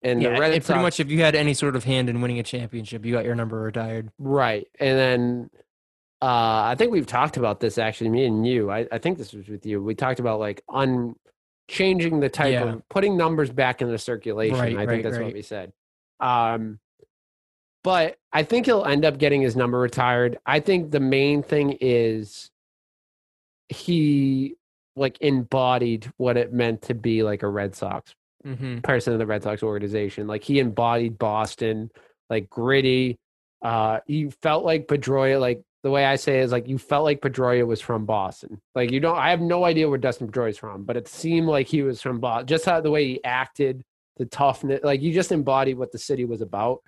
[0.02, 2.40] And yeah, the Red pretty much if you had any sort of hand in winning
[2.40, 4.12] a championship, you got your number retired.
[4.20, 4.68] Right.
[4.82, 5.50] And then
[6.22, 6.26] uh,
[6.66, 8.70] I think we've talked about this actually, me and you.
[8.70, 9.82] I, I think this was with you.
[9.82, 11.16] We talked about like un
[11.70, 12.64] changing the type Yeah.
[12.66, 14.60] of putting numbers back into circulation.
[14.60, 15.24] Right, I think right, that's right.
[15.28, 15.72] what we said.
[16.20, 16.80] Um
[17.82, 20.38] but I think he'll end up getting his number retired.
[20.46, 22.52] I think the main thing is
[23.70, 24.57] he
[24.98, 28.14] like embodied what it meant to be like a Red Sox
[28.46, 28.78] Mm-hmm.
[28.80, 30.26] person in the Red Sox organization.
[30.28, 31.90] Like he embodied Boston,
[32.30, 33.18] like gritty.
[33.62, 35.40] Uh, he felt like Pedroia.
[35.40, 38.62] Like the way I say it is like you felt like Pedroia was from Boston.
[38.74, 39.18] Like you don't.
[39.18, 42.02] I have no idea where Dustin Pedroia is from, but it seemed like he was
[42.02, 42.48] from Boston.
[42.48, 43.84] Just how the way he acted,
[44.18, 44.82] the toughness.
[44.84, 46.82] Like you just embodied what the city was about.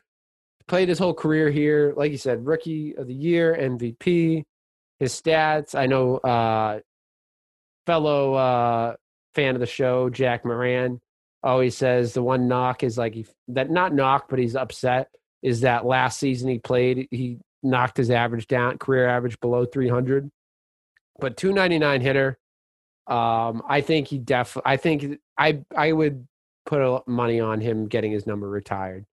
[0.68, 4.44] Played his whole career here, like you said, rookie of the year, MVP.
[5.00, 5.74] His stats.
[5.76, 6.18] I know.
[6.18, 6.80] Uh,
[7.90, 8.96] fellow uh,
[9.34, 11.02] fan of the show, Jack Moran
[11.42, 15.10] always says the one knock is like he, that not knock, but he's upset
[15.42, 20.30] is that last season he played, he knocked his average down, career average below 300,
[21.20, 22.38] but 299 hitter.
[23.08, 26.28] Um, I think he def, I think I, I would
[26.68, 29.08] put a money on him getting his number retired.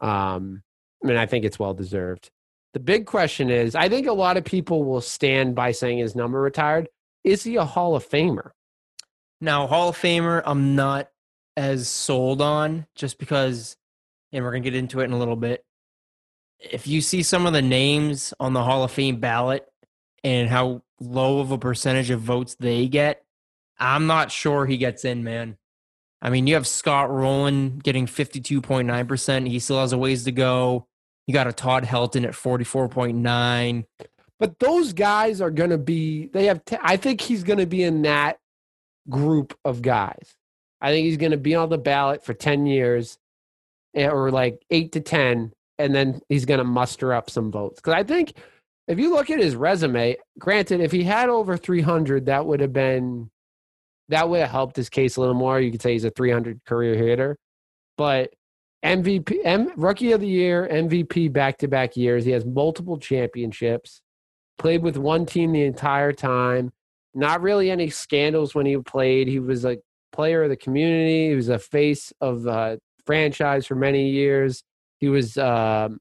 [0.00, 0.62] Um,
[1.04, 2.30] I mean, I think it's well deserved.
[2.72, 6.16] The big question is, I think a lot of people will stand by saying his
[6.16, 6.88] number retired.
[7.24, 8.50] Is he a Hall of Famer?
[9.40, 11.08] Now, Hall of Famer, I'm not
[11.56, 13.76] as sold on just because,
[14.32, 15.64] and we're going to get into it in a little bit.
[16.60, 19.66] If you see some of the names on the Hall of Fame ballot
[20.22, 23.24] and how low of a percentage of votes they get,
[23.78, 25.56] I'm not sure he gets in, man.
[26.22, 29.48] I mean, you have Scott Rolen getting 52.9%.
[29.48, 30.86] He still has a ways to go.
[31.26, 33.84] You got a Todd Helton at 44.9.
[34.40, 37.66] But those guys are going to be, they have, t- I think he's going to
[37.66, 38.38] be in that
[39.08, 40.34] group of guys.
[40.80, 43.18] I think he's going to be on the ballot for 10 years
[43.94, 47.80] eh, or like eight to 10, and then he's going to muster up some votes.
[47.80, 48.34] Because I think
[48.88, 52.72] if you look at his resume, granted, if he had over 300, that would have
[52.72, 53.30] been,
[54.08, 55.60] that would have helped his case a little more.
[55.60, 57.38] You could say he's a 300 career hitter.
[57.96, 58.34] But
[58.84, 62.24] MVP, M, rookie of the year, MVP back to back years.
[62.24, 64.02] He has multiple championships
[64.58, 66.72] played with one team the entire time.
[67.14, 69.28] Not really any scandals when he played.
[69.28, 69.78] He was a
[70.12, 71.28] player of the community.
[71.28, 74.62] He was a face of the franchise for many years.
[74.98, 75.98] He was um,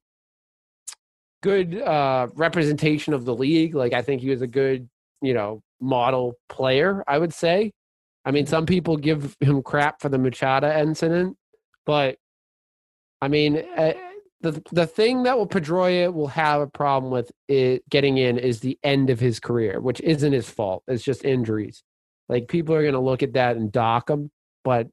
[1.41, 3.75] good uh, representation of the league.
[3.75, 4.89] Like I think he was a good,
[5.21, 7.03] you know, model player.
[7.07, 7.71] I would say.
[8.25, 11.35] I mean, some people give him crap for the Machado incident,
[11.85, 12.15] but
[13.21, 13.61] I mean,
[14.43, 18.59] the the thing that will Pedroia will have a problem with it getting in is
[18.59, 20.83] the end of his career, which isn't his fault.
[20.87, 21.81] It's just injuries.
[22.29, 24.29] Like people are going to look at that and dock him,
[24.63, 24.87] but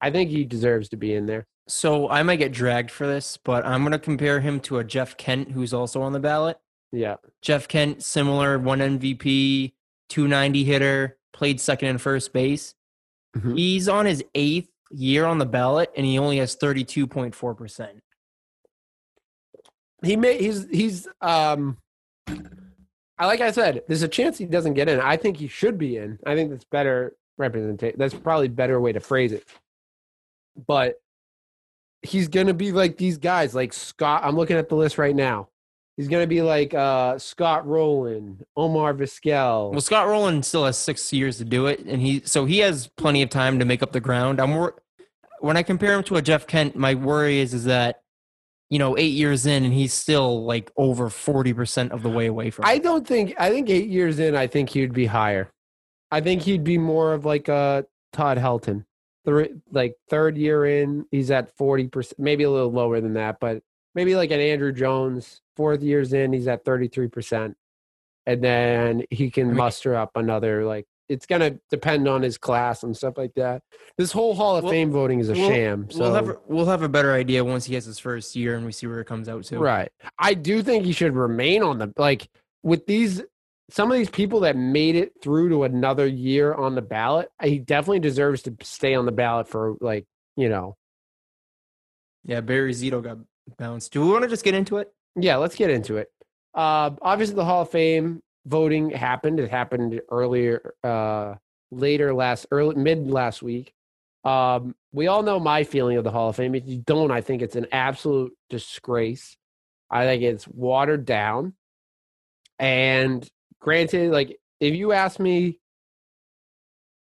[0.00, 1.46] I think he deserves to be in there.
[1.66, 4.84] So I might get dragged for this, but I'm going to compare him to a
[4.84, 6.58] Jeff Kent who's also on the ballot.
[6.92, 7.16] Yeah.
[7.42, 9.72] Jeff Kent, similar, one MVP,
[10.10, 12.74] 290 hitter, played second and first base.
[13.36, 13.56] Mhm.
[13.56, 18.00] He's on his eighth year on the ballot, and he only has 32.4%.
[20.04, 21.78] He may he's he's um
[23.18, 25.00] I like I said, there's a chance he doesn't get in.
[25.00, 26.18] I think he should be in.
[26.26, 27.98] I think that's better representation.
[27.98, 29.44] That's probably better way to phrase it.
[30.66, 30.96] But
[32.02, 34.22] he's gonna be like these guys, like Scott.
[34.24, 35.48] I'm looking at the list right now.
[35.96, 39.70] He's gonna be like uh Scott Rolen, Omar Vizquel.
[39.70, 42.88] Well, Scott Rolen still has six years to do it, and he so he has
[42.96, 44.40] plenty of time to make up the ground.
[44.40, 44.82] I'm wor-
[45.40, 48.00] when I compare him to a Jeff Kent, my worry is is that
[48.70, 52.26] you know eight years in and he's still like over forty percent of the way
[52.26, 52.64] away from.
[52.64, 53.34] I don't think.
[53.38, 55.50] I think eight years in, I think he'd be higher.
[56.10, 58.84] I think he'd be more of like a Todd Helton.
[59.24, 63.40] Three, like third year in, he's at forty percent, maybe a little lower than that,
[63.40, 63.62] but
[63.94, 65.40] maybe like an Andruw Jones.
[65.56, 67.56] Fourth years in, he's at thirty three percent,
[68.26, 70.64] and then he can mean- muster up another.
[70.64, 73.62] Like it's gonna depend on his class and stuff like that.
[73.98, 75.90] This whole Hall of Well, Fame voting is a we'll- sham.
[75.90, 78.56] So we'll have a- we'll have a better idea once he has his first year
[78.56, 79.58] and we see where it comes out to.
[79.58, 79.90] Right.
[80.18, 82.28] I do think he should remain on the like
[82.62, 83.22] with these
[83.70, 87.30] some of these people that made it through to another year on the ballot.
[87.42, 90.76] He definitely deserves to stay on the ballot for like you know.
[92.24, 93.18] Yeah, Barry Zito got
[93.58, 93.92] bounced.
[93.92, 94.90] Do we want to just get into it?
[95.16, 96.08] Yeah, let's get into it.
[96.54, 99.40] Uh, obviously, the Hall of Fame voting happened.
[99.40, 101.34] It happened earlier, uh,
[101.70, 103.72] later last, early mid last week.
[104.24, 106.54] Um, we all know my feeling of the Hall of Fame.
[106.54, 109.36] If you don't, I think it's an absolute disgrace.
[109.90, 111.54] I think it's watered down.
[112.58, 113.28] And
[113.60, 115.60] granted, like if you ask me,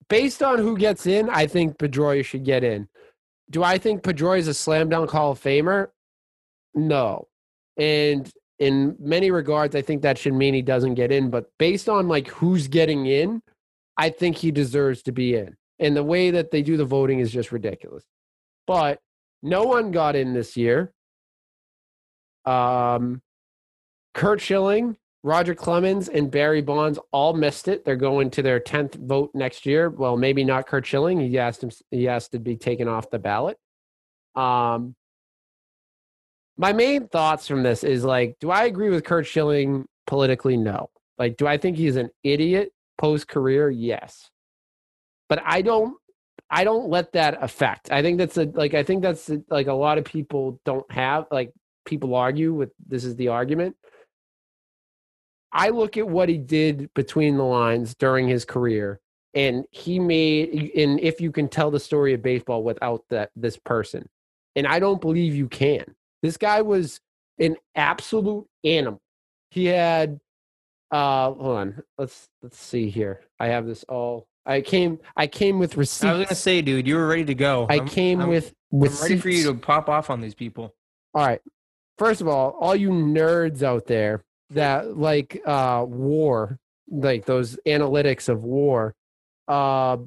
[0.09, 2.87] based on who gets in, I think Pedroia should get in.
[3.49, 5.87] Do I think Pedroia is a slam dunk Hall of Famer?
[6.73, 7.27] No.
[7.77, 8.29] And
[8.63, 11.29] in many regards, I think that should mean he doesn't get in.
[11.29, 13.41] But based on like who's getting in,
[13.97, 15.57] I think he deserves to be in.
[15.79, 18.05] And the way that they do the voting is just ridiculous.
[18.65, 18.99] But
[19.41, 20.93] no one got in this year.
[22.45, 23.21] Um,
[24.13, 27.83] Curt Schilling, Roger Clemens, and Barry Bonds all missed it.
[27.83, 29.89] They're going to their tenth vote next year.
[29.89, 31.19] Well, maybe not Curt Schilling.
[31.19, 31.71] He asked him.
[31.91, 33.57] He asked to be taken off the ballot.
[34.35, 34.95] Um,
[36.57, 40.57] my main thoughts from this is like, do I agree with Curt Schilling politically?
[40.57, 40.89] No.
[41.17, 43.69] Like, do I think he's an idiot post career?
[43.69, 44.29] Yes.
[45.29, 45.97] But I don't.
[46.49, 47.91] I don't let that affect.
[47.91, 48.75] I think that's a like.
[48.75, 51.51] I think that's a, like a lot of people don't have like
[51.85, 52.71] people argue with.
[52.85, 53.75] This is the argument.
[55.51, 58.99] I look at what he did between the lines during his career,
[59.33, 60.71] and he made.
[60.75, 64.07] And if you can tell the story of baseball without that this person,
[64.55, 65.95] and I don't believe you can.
[66.23, 66.99] This guy was
[67.37, 69.01] an absolute animal.
[69.51, 70.19] He had
[70.89, 71.83] uh hold on.
[71.97, 73.21] Let's let's see here.
[73.39, 76.05] I have this all I came I came with receipts.
[76.05, 77.67] I was gonna say, dude, you were ready to go.
[77.69, 80.73] I I'm- came I'm- with I'm ready for you to pop off on these people.
[81.13, 81.41] All right.
[81.99, 86.57] First of all, all you nerds out there that like uh war,
[86.89, 88.95] like those analytics of war,
[89.47, 89.97] uh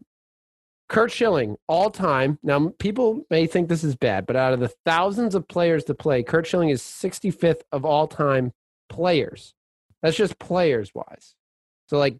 [0.89, 2.39] Curt Schilling, all time.
[2.43, 5.95] Now, people may think this is bad, but out of the thousands of players to
[5.95, 8.53] play, Curt Schilling is 65th of all time
[8.89, 9.53] players.
[10.03, 11.35] That's just players wise.
[11.89, 12.19] So, like,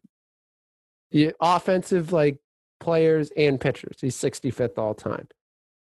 [1.13, 2.39] the offensive, like,
[2.81, 5.29] players and pitchers, he's 65th all time.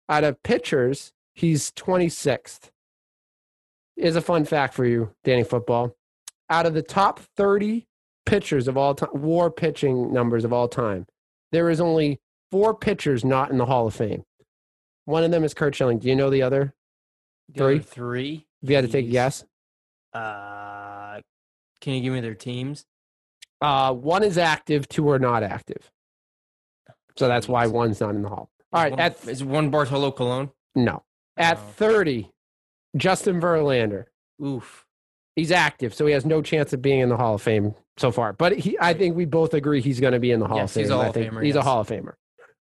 [0.10, 2.70] Out of pitchers, he's 26th.
[3.96, 5.96] Is a fun fact for you, Danny Football.
[6.52, 7.88] Out of the top 30
[8.28, 11.08] pitchers of all time, war pitching numbers of all time,
[11.52, 12.20] there is only
[12.52, 14.24] four pitchers not in the Hall of Fame.
[15.06, 16.00] One of them is Curt Schilling.
[16.00, 16.74] Do you know the other?
[17.54, 17.80] The other Three?
[17.84, 18.48] three.
[18.64, 19.46] If you had to take a guess,
[20.14, 21.22] Uh,
[21.82, 22.86] can you give me their teams?
[23.62, 25.90] uh, one is active, two are not active.
[27.18, 28.50] So that's why one's not in the Hall.
[28.74, 30.52] All right, One- at is one Bartolo Colon?
[30.76, 31.04] no,
[31.38, 31.62] at Oh.
[31.76, 32.32] 30,
[32.96, 34.06] Justin Verlander.
[34.44, 34.86] Oof.
[35.36, 38.12] He's active, so he has no chance of being in the Hall of Fame so
[38.12, 38.34] far.
[38.34, 40.72] But he, I think we both agree he's going to be in the Hall Yes,
[40.72, 40.84] of Fame.
[40.84, 41.62] he's a Hall of Famer, He's a.
[41.62, 42.14] Hall of Famer.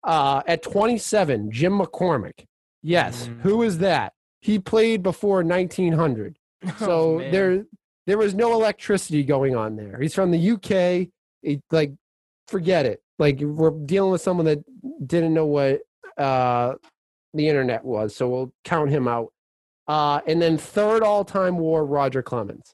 [0.03, 2.45] Uh, at 27, Jim McCormick.
[2.81, 3.41] Yes, Mm.
[3.41, 4.13] who is that?
[4.41, 6.37] He played before 1900.
[6.79, 7.31] So man.
[7.31, 7.65] there
[8.05, 9.97] there was no electricity going on there.
[10.01, 11.07] He's from the UK.
[11.41, 11.91] He, like
[12.47, 13.01] forget it.
[13.19, 14.59] Like we're dealing with someone that
[15.07, 15.81] didn't know what
[16.17, 16.73] uh
[17.33, 19.31] the internet was, so we'll count him out.
[19.87, 22.73] Uh and then third all-time war Roger Clemens.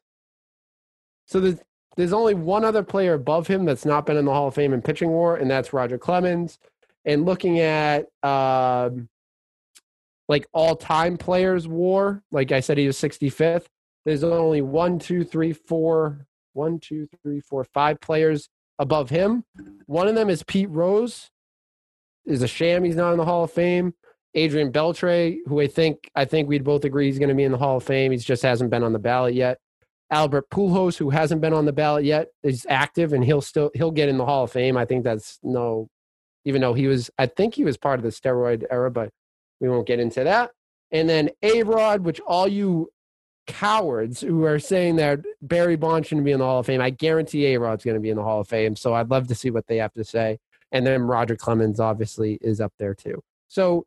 [1.28, 1.60] So there's
[1.98, 4.74] there's only one other player above him that's not been in the Hall of Fame
[4.74, 6.58] in pitching war, and that's Roger Clemens.
[7.06, 9.10] And looking at um,
[10.28, 13.66] like all time players war, like I said, he was 65th.
[14.06, 19.44] There's only one, two, three, four, one, two, three, four, five players above him.
[19.86, 21.30] One of them is Pete Rose.
[22.26, 23.94] Is a sham he's not in the Hall of Fame.
[24.36, 27.52] Adrian Beltre, who I think I think we'd both agree he's going to be in
[27.52, 28.12] the Hall of Fame.
[28.12, 29.58] He just hasn't been on the ballot yet.
[30.12, 33.92] Albert Pujols, who hasn't been on the ballot yet, is active and he'll still he'll
[33.92, 34.78] get in the Hall of Fame.
[34.78, 35.88] I think that's no,
[36.46, 39.12] even though he was I think he was part of the steroid era, but
[39.60, 40.52] we won't get into that.
[40.92, 42.90] And then A Rod, which all you
[43.48, 46.92] cowards who are saying that Barry Bonds shouldn't be in the Hall of Fame, I
[46.92, 48.76] guarantee A Rod's going to be in the Hall of Fame.
[48.76, 50.40] So I'd love to see what they have to say.
[50.72, 53.24] And then Roger Clemens obviously is up there too.
[53.48, 53.86] So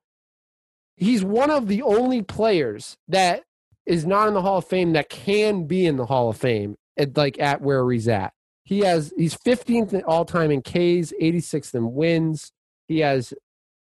[0.97, 3.45] he's one of the only players that
[3.87, 6.77] is not in the Hall of Fame that can be in the Hall of Fame
[6.97, 8.33] at like at where he's at.
[8.65, 12.53] He has he's 15th all time in Ks, 86th in wins.
[12.89, 13.35] He has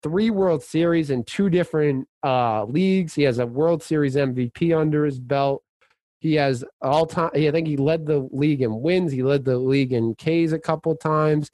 [0.03, 3.14] three World Series in two different uh, leagues.
[3.14, 5.62] He has a World Series MVP under his belt.
[6.20, 7.31] He has all time.
[7.35, 9.12] I think he led the league in wins.
[9.12, 11.51] He led the league in Ks a couple times.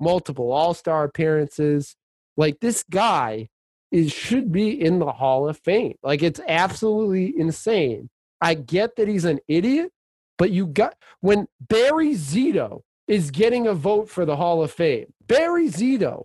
[0.00, 1.96] Multiple All Star appearances.
[2.36, 3.48] Like this guy
[3.90, 5.94] is should be in the Hall of Fame.
[6.02, 8.10] Like it's absolutely insane.
[8.40, 9.90] I get that he's an idiot,
[10.38, 15.12] but you got when Barry Zito is getting a vote for the Hall of Fame.
[15.26, 16.24] Barry Zito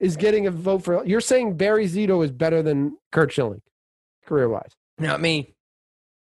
[0.00, 1.04] is getting a vote for.
[1.06, 3.62] You're saying Barry Zito is better than Curt Schilling,
[4.26, 4.72] career wise.
[4.98, 5.54] Not me.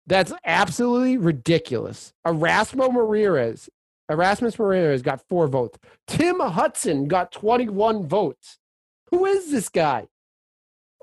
[0.08, 2.14] That's absolutely ridiculous.
[2.26, 3.70] Erasmo Ramirez,
[4.10, 5.78] Erasmus Ramirez got four votes.
[6.08, 8.58] Tim Hudson got 21 votes.
[9.12, 10.08] Who is this guy?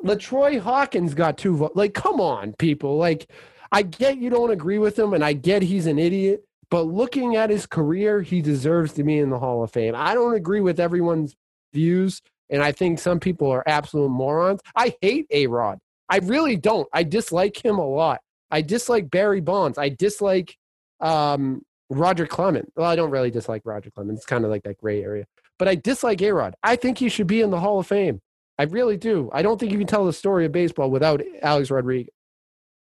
[0.04, 1.76] LaTroy Hawkins got two votes.
[1.76, 2.96] Like, come on, people.
[2.96, 3.30] Like,
[3.72, 7.36] I get you don't agree with him, and I get he's an idiot, but looking
[7.36, 9.94] at his career, he deserves to be in the Hall of Fame.
[9.96, 11.36] I don't agree with everyone's
[11.72, 14.60] views, and I think some people are absolute morons.
[14.74, 15.78] I hate A Rod.
[16.08, 16.88] I really don't.
[16.92, 18.20] I dislike him a lot.
[18.50, 19.78] I dislike Barry Bonds.
[19.78, 20.56] I dislike
[21.00, 22.70] um, Roger Clemens.
[22.76, 24.20] Well, I don't really dislike Roger Clemens.
[24.20, 25.26] It's kind of like that gray area.
[25.58, 26.54] But I dislike A Rod.
[26.62, 28.20] I think he should be in the Hall of Fame.
[28.58, 29.30] I really do.
[29.32, 32.12] I don't think you can tell the story of baseball without Alex Rodriguez.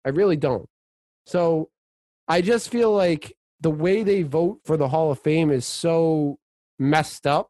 [0.05, 0.69] I really don't.
[1.25, 1.69] So
[2.27, 6.37] I just feel like the way they vote for the Hall of Fame is so
[6.77, 7.49] messed up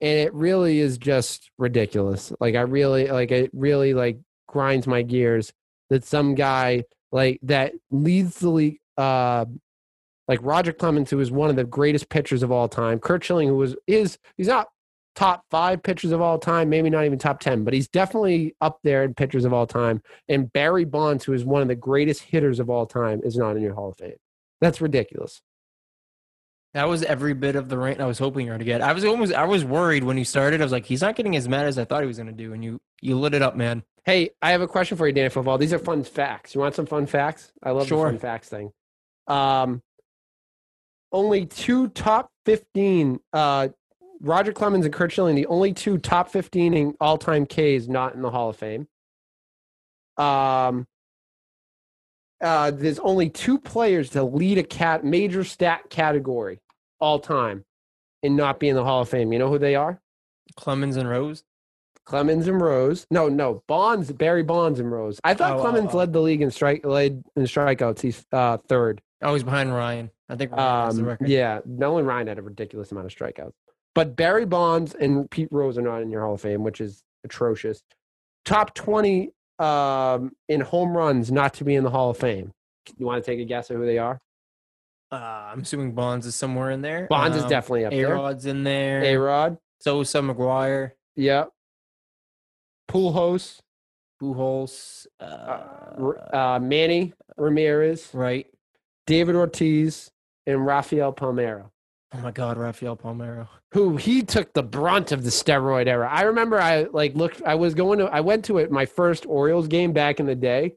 [0.00, 2.32] and it really is just ridiculous.
[2.40, 5.52] Like I really like it really like grinds my gears
[5.90, 9.44] that some guy like that leads the league uh
[10.28, 13.48] like Roger Clemens, who is one of the greatest pitchers of all time, Curt Schilling,
[13.48, 14.68] who was is he's not
[15.16, 18.78] top five pitchers of all time, maybe not even top ten, but he's definitely up
[18.84, 20.02] there in pitchers of all time.
[20.28, 23.56] And Barry Bonds, who is one of the greatest hitters of all time, is not
[23.56, 24.14] in your Hall of Fame.
[24.60, 25.42] That's ridiculous.
[26.74, 28.82] That was every bit of the rank I was hoping you were to get.
[28.82, 30.60] I was almost I was worried when you started.
[30.60, 32.32] I was like, he's not getting as mad as I thought he was going to
[32.34, 33.82] do, and you you lit it up, man.
[34.04, 35.56] Hey, I have a question for you, Dan Football.
[35.58, 36.54] These are fun facts.
[36.54, 37.50] You want some fun facts?
[37.62, 38.04] I love Sure.
[38.06, 38.70] the fun facts thing.
[39.26, 39.82] Um,
[41.12, 43.68] only two top 15, uh,
[44.20, 48.14] Roger Clemens and Curt Schilling, the only two top 15 in all time Ks not
[48.14, 48.88] in the Hall of Fame.
[50.16, 50.86] Um,
[52.40, 56.60] uh, there's only two players to lead a cat major stat category
[57.00, 57.64] all time
[58.22, 59.32] and not be in the Hall of Fame.
[59.32, 60.00] You know who they are?
[60.56, 61.44] Clemens and Rose.
[62.04, 63.04] Clemens and Rose.
[63.10, 65.18] No, no, Bonds, Barry Bonds and Rose.
[65.24, 65.98] I thought Oh, oh, Clemens oh.
[65.98, 68.00] led the league in strike led in strikeouts.
[68.00, 69.02] He's uh, third.
[69.22, 70.10] Oh, he's behind Ryan.
[70.28, 71.28] I think Ryan has the Um, record.
[71.28, 73.52] yeah, Nolan Ryan had a ridiculous amount of strikeouts.
[73.96, 77.02] But Barry Bonds and Pete Rose are not in your Hall of Fame, which is
[77.24, 77.82] atrocious.
[78.44, 82.52] Top 20 um, in home runs not to be in the Hall of Fame.
[82.98, 84.20] You want to take a guess at who they are?
[85.10, 87.06] Uh, I'm assuming Bonds is somewhere in there.
[87.08, 88.14] Bonds is Um, definitely up A there.
[88.14, 89.02] Rod's in there.
[89.02, 89.56] A Rod.
[89.80, 91.50] Sosa, McGwire, Yep.
[92.90, 93.60] Pujols.
[94.22, 95.06] Pujols.
[95.20, 98.10] Uh, Uh, uh, Manny Ramirez.
[98.14, 98.46] right.
[99.06, 100.10] David Ortiz.
[100.48, 101.70] And Rafael Palmeiro.
[102.14, 103.48] Oh my God, Rafael Palmeiro.
[103.72, 106.08] who he took the brunt of the steroid era.
[106.10, 109.26] I remember I like looked I was going to I went to it my first
[109.26, 110.74] Orioles game back in the day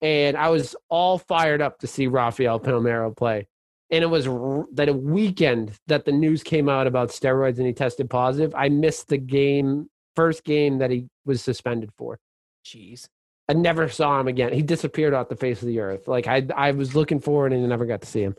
[0.00, 3.46] and I was all fired up to see Rafael Palmeiro play.
[3.90, 7.66] And it was r- that a weekend that the news came out about steroids and
[7.66, 8.54] he tested positive.
[8.54, 12.18] I missed the game first game that he was suspended for.
[12.64, 13.08] Jeez.
[13.48, 14.52] I never saw him again.
[14.52, 16.06] He disappeared off the face of the earth.
[16.06, 18.36] Like I, I was looking forward and I never got to see him.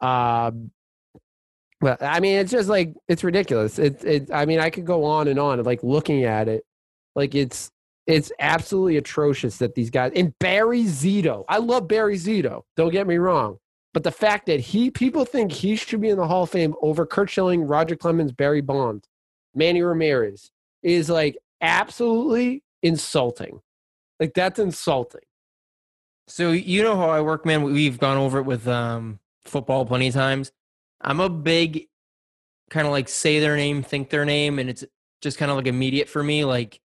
[0.00, 0.70] Um,
[1.80, 3.78] but I mean, it's just like it's ridiculous.
[3.78, 4.30] It, it.
[4.32, 6.64] I mean, I could go on and on, like looking at it,
[7.14, 7.70] like it's
[8.06, 11.44] it's absolutely atrocious that these guys and Barry Zito.
[11.48, 12.62] I love Barry Zito.
[12.76, 13.58] Don't get me wrong,
[13.94, 16.74] but the fact that he people think he should be in the Hall of Fame
[16.82, 19.06] over Curt Schilling, Roger Clemens, Barry Bonds,
[19.54, 20.50] Manny Ramirez
[20.82, 23.60] is like absolutely insulting.
[24.18, 25.20] Like that's insulting.
[26.26, 27.62] So you know how I work, man.
[27.62, 30.52] We've gone over it with um, football plenty of times.
[31.00, 31.86] I'm a big
[32.70, 34.84] kind of like say their name, think their name, and it's
[35.22, 36.44] just kind of like immediate for me.
[36.44, 36.80] Like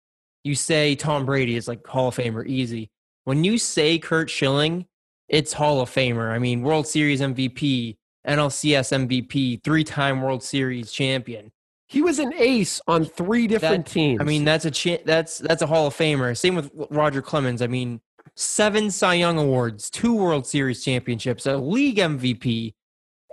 [0.44, 2.90] you say Tom Brady is like Hall of Famer, easy.
[3.24, 4.86] When you say Curt Schilling,
[5.28, 6.30] it's Hall of Famer.
[6.30, 7.96] I mean, World Series MVP,
[8.26, 11.52] NLCS MVP, three time World Series champion.
[11.88, 14.20] He was an ace on three different That- teams.
[14.20, 16.36] I mean, that's a cha- that's that's a Hall of Famer.
[16.36, 17.62] Same with Roger Clemens.
[17.62, 18.00] I mean,
[18.36, 22.74] seven Cy Young awards, two World Series championships, a league MVP.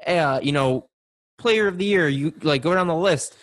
[0.05, 0.89] Uh, you know,
[1.37, 2.07] Player of the Year.
[2.07, 3.35] You like go down the list.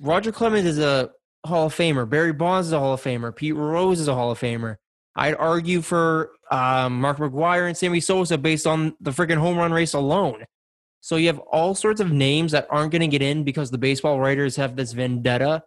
[0.00, 1.10] Roger Clemens is a
[1.44, 2.08] Hall of Famer.
[2.08, 3.34] Barry Bonds is a Hall of Famer.
[3.34, 4.76] Pete Rose is a Hall of Famer.
[5.16, 9.72] I'd argue for um, Mark McGwire and Sammy Sosa based on the freaking home run
[9.72, 10.44] race alone.
[11.00, 13.78] So you have all sorts of names that aren't going to get in because the
[13.78, 15.62] baseball writers have this vendetta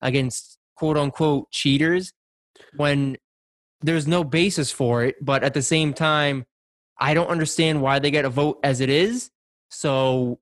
[0.00, 2.12] against quote unquote cheaters
[2.76, 3.16] when
[3.80, 5.16] there's no basis for it.
[5.20, 6.44] But at the same time,
[6.98, 9.30] I don't understand why they get a vote as it is.
[9.74, 10.38] So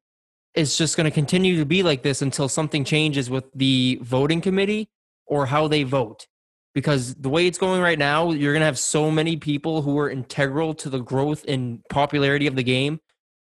[0.55, 4.41] it's just going to continue to be like this until something changes with the voting
[4.41, 4.91] committee
[5.27, 6.27] or how they vote.
[6.75, 9.99] Because the way it's going right now, you're going to have so many people who
[9.99, 12.99] are integral to the growth and popularity of the game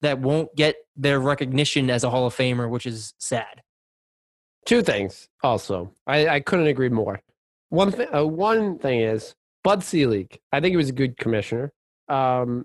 [0.03, 3.63] that won't get their recognition as a Hall of Famer, which is sad.
[4.67, 5.29] two things.
[5.43, 7.21] Also, I, I couldn't agree more.
[7.71, 8.09] One thing.
[8.15, 10.39] Uh, one thing is Bud Selig.
[10.53, 11.73] I think he was a good commissioner.
[12.09, 12.65] Um,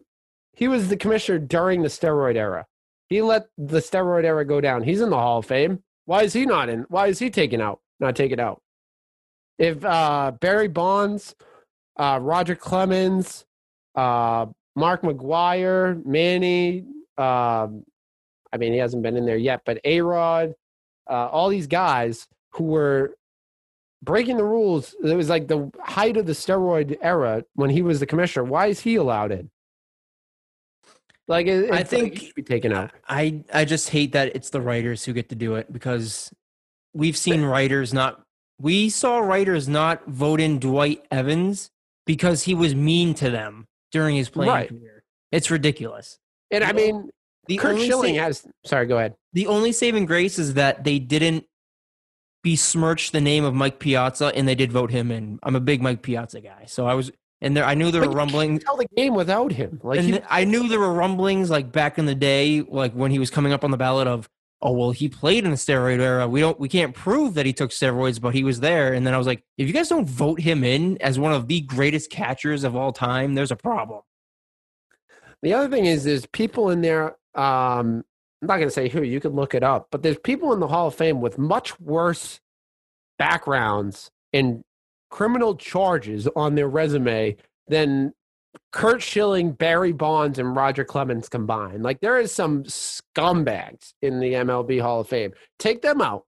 [0.54, 2.66] he was the commissioner during the steroid era.
[3.10, 4.84] He let the steroid era go down.
[4.84, 5.84] He's in the Hall of Fame.
[6.06, 6.86] Why is he not in?
[6.90, 7.80] Why is he taken out?
[8.00, 8.62] Not taken out.
[9.60, 11.36] If uh, Barry Bonds,
[11.98, 13.46] uh, Roger Clemens,
[13.96, 16.86] uh, Mark McGwire, Manny,
[17.18, 17.84] um,
[18.52, 20.54] I mean, he hasn't been in there yet, but A Rod,
[21.10, 23.16] uh, all these guys who were
[24.04, 24.96] breaking the rules.
[25.04, 28.44] It was like the height of the steroid era when he was the commissioner.
[28.44, 29.50] Why is he allowed in?
[31.28, 32.92] Like, it, I it's like think- should be taken out.
[33.08, 36.34] I I just hate that it's the writers who get to do it because
[36.94, 38.22] we've seen writers not
[38.60, 41.70] we saw writers not vote in Dwight Evans
[42.06, 44.70] because he was mean to them during his playing Right.
[44.70, 45.04] career.
[45.32, 46.20] It's ridiculous.
[46.52, 47.10] And I mean,
[47.48, 48.46] The Curt Schilling sa- has.
[48.66, 49.16] Sorry, go ahead.
[49.34, 51.46] the only saving grace is that they didn't
[52.44, 55.40] besmirch the name of Mike Piazza and they did vote him in.
[55.44, 57.12] I'm a big Mike Piazza guy, so I was
[57.44, 58.64] and there I knew there But were rumblings.
[58.64, 59.80] Tell the game without him.
[59.84, 63.12] Like, and he, I knew there were rumblings like back in the day, like when
[63.12, 64.30] he was coming up on the ballot of,
[64.62, 66.28] oh well, he played in the steroid era.
[66.28, 68.94] We don't, we can't prove that he took steroids, but he was there.
[68.94, 71.48] And then I was like, if you guys don't vote him in as one of
[71.48, 74.02] the greatest catchers of all time, there's a problem.
[75.42, 77.18] The other thing is, there's people in there.
[77.36, 78.06] Um,
[78.42, 79.04] I'm not going to say who.
[79.04, 81.78] You can look it up, but there's people in the Hall of Fame with much
[81.82, 82.40] worse
[83.20, 84.64] backgrounds and
[85.14, 87.38] criminal charges on their resume
[87.68, 88.12] than
[88.72, 91.84] Curt Schilling, Barry Bonds, and Roger Clemens combined.
[91.84, 95.32] Like there is some scumbags in the MLB Hall of Fame.
[95.60, 96.24] Take them out.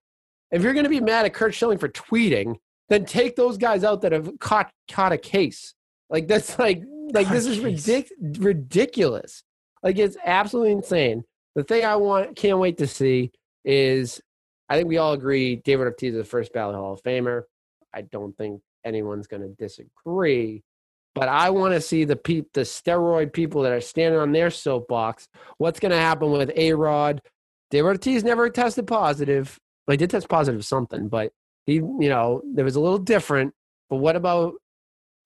[0.52, 2.58] If you're going to be mad at Curt Schilling for tweeting,
[2.90, 5.74] then take those guys out that have caught caught a case.
[6.12, 9.42] Like that's like like this is ridic- ridiculous.
[9.82, 11.24] Like it's absolutely insane.
[11.56, 13.32] The thing I want can't wait to see
[13.64, 14.22] is
[14.70, 17.46] I think we all agree David Ortiz is the first ballot Hall of Famer.
[17.92, 20.64] I don't think anyone's going to disagree.
[21.14, 24.50] But I want to see the pe- the steroid people that are standing on their
[24.50, 25.28] soapbox.
[25.58, 27.22] What's going to happen with A Rod?
[27.72, 29.58] David Ortiz never tested positive.
[29.88, 31.32] Well, he did test positive something, but
[31.66, 33.54] he, you know, there was a little different.
[33.90, 34.54] But what about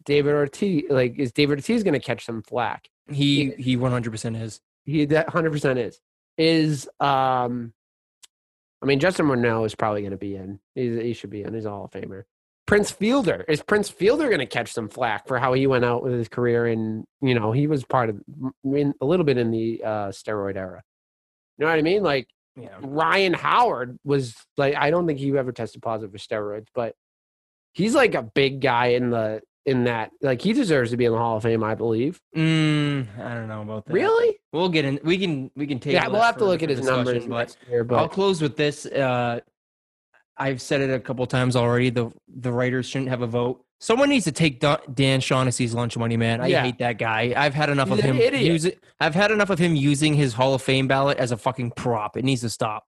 [0.05, 0.83] David Ortiz?
[0.89, 2.87] Like, is David Ortiz going to catch some flack?
[3.09, 4.61] He, he 100% is.
[4.89, 5.99] He that hundred percent is.
[6.37, 7.73] Is um,
[8.81, 10.59] I mean Justin Morneau is probably going to be in.
[10.73, 11.53] He's, he should be in.
[11.53, 12.23] He's a Hall of Famer.
[12.69, 16.03] Prince Fielder is Prince Fielder going to catch some flack for how he went out
[16.03, 18.21] with his career and you know he was part of
[18.63, 20.83] in, a little bit in the uh, steroid era.
[21.57, 22.03] You know what I mean?
[22.03, 22.77] Like Yeah.
[22.83, 26.93] Ryan Howard was like I don't think he ever tested positive for steroids, but
[27.73, 31.11] he's like a big guy in the in that like he deserves to be in
[31.11, 32.21] the Hall of Fame, I believe.
[32.37, 33.93] Mm, I don't know about that.
[33.93, 34.37] Really?
[34.53, 34.99] We'll get in.
[35.03, 37.85] We can, we can take Yeah, we'll have to look at his numbers But year.
[37.89, 38.85] I'll close with this.
[38.85, 39.39] Uh,
[40.39, 41.89] I've said it a couple times already.
[41.89, 43.63] The the writers shouldn't have a vote.
[43.81, 44.59] Someone needs to take
[44.93, 46.41] Dan Shaughnessy's lunch money, man.
[46.41, 46.63] I Yeah.
[46.63, 47.33] hate that guy.
[47.35, 48.83] I've had enough He's of him use it.
[48.99, 52.17] I've had enough of him using his Hall of Fame ballot as a fucking prop.
[52.17, 52.85] It needs to stop.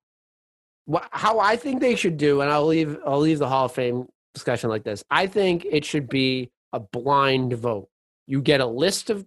[1.12, 4.08] How I think they should do, and I'll leave I'll leave the Hall of Fame
[4.34, 5.04] discussion like this.
[5.10, 7.88] I think it should be a blind vote.
[8.28, 9.26] You get a list of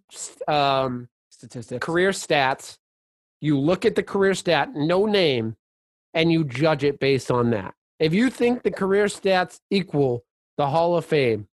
[0.49, 1.85] um, Statistics.
[1.85, 2.79] career stats.
[3.41, 5.57] You look at the career stat, no name,
[6.15, 7.75] and you judge it based on that.
[7.99, 10.25] If you think the career stats equal
[10.57, 11.49] the Hall of Fame,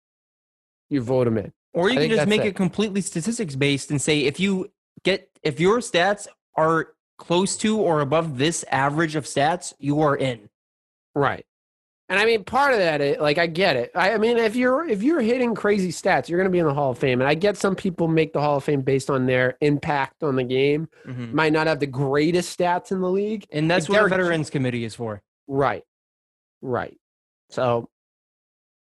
[0.90, 1.52] you vote him in.
[1.74, 2.48] Or I you can just make it.
[2.48, 4.70] it completely statistics based and say if you
[5.04, 6.26] get if your stats
[6.56, 10.48] are close to or above this average of stats, you are in.
[11.14, 11.44] Right.
[12.10, 13.90] And I mean, part of that, is, like, I get it.
[13.94, 16.66] I, I mean, if you're if you're hitting crazy stats, you're going to be in
[16.66, 17.20] the Hall of Fame.
[17.20, 20.36] And I get some people make the Hall of Fame based on their impact on
[20.36, 20.88] the game.
[21.06, 21.34] Mhm.
[21.34, 23.44] Might not have the greatest stats in the league.
[23.52, 25.22] And that's what the Veterans Committee is for.
[25.46, 25.84] Right.
[26.62, 26.96] Right.
[27.50, 27.88] So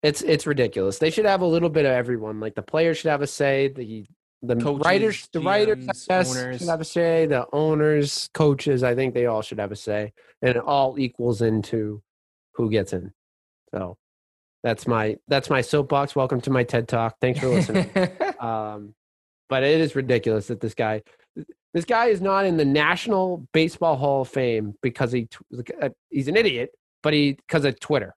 [0.03, 0.99] it's it's ridiculous.
[0.99, 2.41] They should have a little bit of everyone.
[2.41, 3.69] Like the players should have a say.
[3.69, 4.07] The
[4.43, 6.59] the Coaches, writers, the writers, I guess, owners.
[6.59, 7.27] should have a say.
[7.27, 11.43] The owners, coaches, I think they all should have a say, and it all equals
[11.43, 12.03] into
[12.55, 13.13] who gets in.
[13.75, 13.97] So
[14.63, 16.15] that's my that's my soapbox.
[16.15, 17.17] Welcome to my TED talk.
[17.21, 17.91] Thanks for listening.
[18.41, 18.95] um,
[19.49, 21.03] but it is ridiculous that this guy,
[21.75, 25.29] this guy is not in the National Baseball Hall of Fame because he
[25.83, 26.71] uh, he's an idiot,
[27.09, 28.15] but he because of Twitter.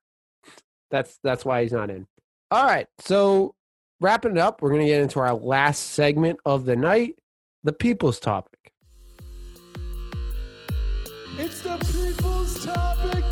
[0.90, 2.08] That's that's why he's not in.
[2.52, 3.56] All right, so
[4.02, 7.16] wrapping it up, we're gonna get into our last segment of the night,
[7.64, 8.74] the people's topic.
[11.38, 13.24] It's the people's topic,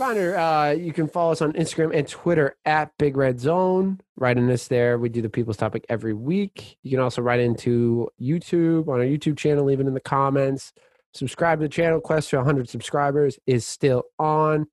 [0.00, 4.00] Uh, you can follow us on Instagram and Twitter at Big Red Zone.
[4.16, 4.98] Write in us there.
[4.98, 6.78] We do the people's topic every week.
[6.82, 10.72] You can also write into YouTube on our YouTube channel, leave it in the comments.
[11.12, 12.00] Subscribe to the channel.
[12.00, 14.66] Quest to 100 subscribers is still on.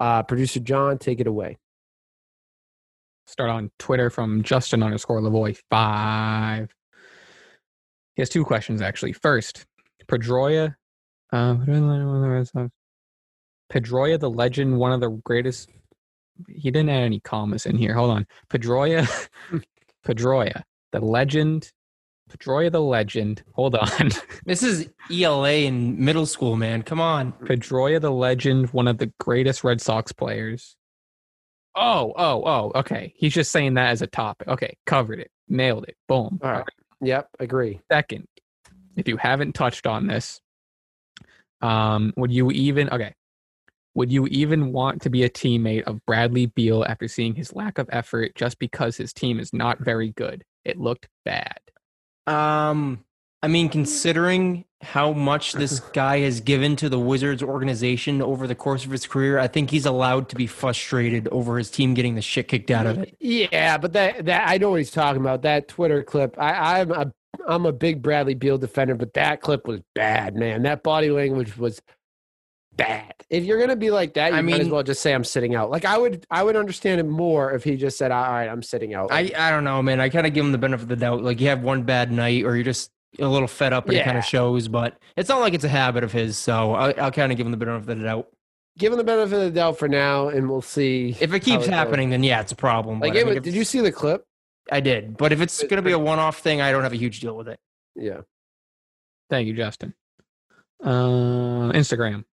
[0.00, 1.58] Uh, Producer John, take it away.
[3.26, 6.74] Start on Twitter from Justin underscore Lavoy five.
[8.14, 9.12] He has two questions actually.
[9.12, 9.66] First,
[10.06, 10.74] Pedroia,
[11.32, 11.54] uh,
[13.72, 15.70] Pedroia the legend, one of the greatest.
[16.48, 17.94] He didn't add any commas in here.
[17.94, 19.08] Hold on, Pedroia,
[20.06, 20.62] Pedroia
[20.92, 21.72] the legend,
[22.30, 23.42] Pedroia the legend.
[23.52, 24.10] Hold on,
[24.44, 26.82] this is ELA in middle school, man.
[26.82, 27.32] Come on.
[27.32, 30.76] Pedroia the legend, one of the greatest Red Sox players.
[31.74, 33.14] Oh, oh, oh, okay.
[33.16, 34.48] He's just saying that as a topic.
[34.48, 36.38] Okay, covered it, nailed it, boom.
[36.42, 36.64] All right.
[37.00, 37.80] Yep, agree.
[37.90, 38.28] Second,
[38.96, 40.40] if you haven't touched on this,
[41.62, 43.14] um, would you even okay?
[43.94, 47.78] Would you even want to be a teammate of Bradley Beal after seeing his lack
[47.78, 50.44] of effort just because his team is not very good?
[50.64, 51.58] It looked bad.
[52.26, 53.04] Um,
[53.42, 58.54] I mean, considering how much this guy has given to the Wizards organization over the
[58.54, 62.14] course of his career, I think he's allowed to be frustrated over his team getting
[62.14, 63.16] the shit kicked out of it.
[63.20, 65.42] Yeah, but that that I know what he's talking about.
[65.42, 66.36] That Twitter clip.
[66.38, 67.12] I, I'm a
[67.46, 70.62] I'm a big Bradley Beal defender, but that clip was bad, man.
[70.62, 71.80] That body language was
[72.76, 73.14] bad.
[73.30, 75.24] If you're gonna be like that, you I might as mean- well just say I'm
[75.24, 75.70] sitting out.
[75.70, 78.62] Like I would I would understand it more if he just said, "All right, I'm
[78.62, 80.00] sitting out." I, I don't know, man.
[80.00, 81.22] I kind of give him the benefit of the doubt.
[81.22, 84.04] Like you have one bad night, or you're just a little fed up, and it
[84.04, 84.68] kind of shows.
[84.68, 87.46] But it's not like it's a habit of his, so I, I'll kind of give
[87.46, 88.28] him the benefit of the doubt.
[88.78, 91.64] Give him the benefit of the doubt for now, and we'll see If it keeps
[91.64, 91.66] goes.
[91.66, 93.00] happening, then yeah, it's a problem.
[93.00, 94.24] Like, But I mean, did you see the clip?
[94.70, 96.92] I did, but if it's It's going to be a one-off thing, I don't have
[96.94, 97.58] a huge deal with it.
[97.96, 98.20] Yeah.
[99.28, 99.92] Thank you, Justin.
[100.82, 102.24] Uh, Instagram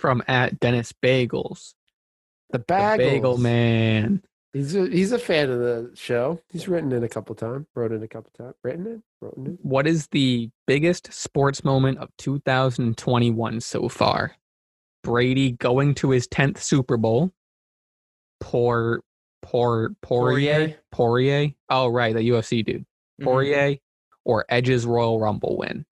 [0.00, 1.74] from at Dennis Bagels,
[2.50, 2.96] The the bagels.
[2.98, 4.22] Bagel Man.
[4.52, 6.40] He's a, he's a fan of the show.
[6.50, 7.66] He's written in a couple times.
[7.76, 8.54] Wrote in a couple times.
[8.64, 9.02] Written in.
[9.20, 9.58] Wrote in.
[9.62, 14.34] What is the biggest sports moment of 2021 so far?
[15.04, 17.32] Brady going to his 10th Super Bowl.
[18.40, 19.02] Poor,
[19.42, 21.50] poor, Poirier, Poirier.
[21.68, 22.84] Oh, right, the UFC dude.
[23.20, 23.78] Mhm.
[24.24, 25.84] Or Edge's Royal Rumble win.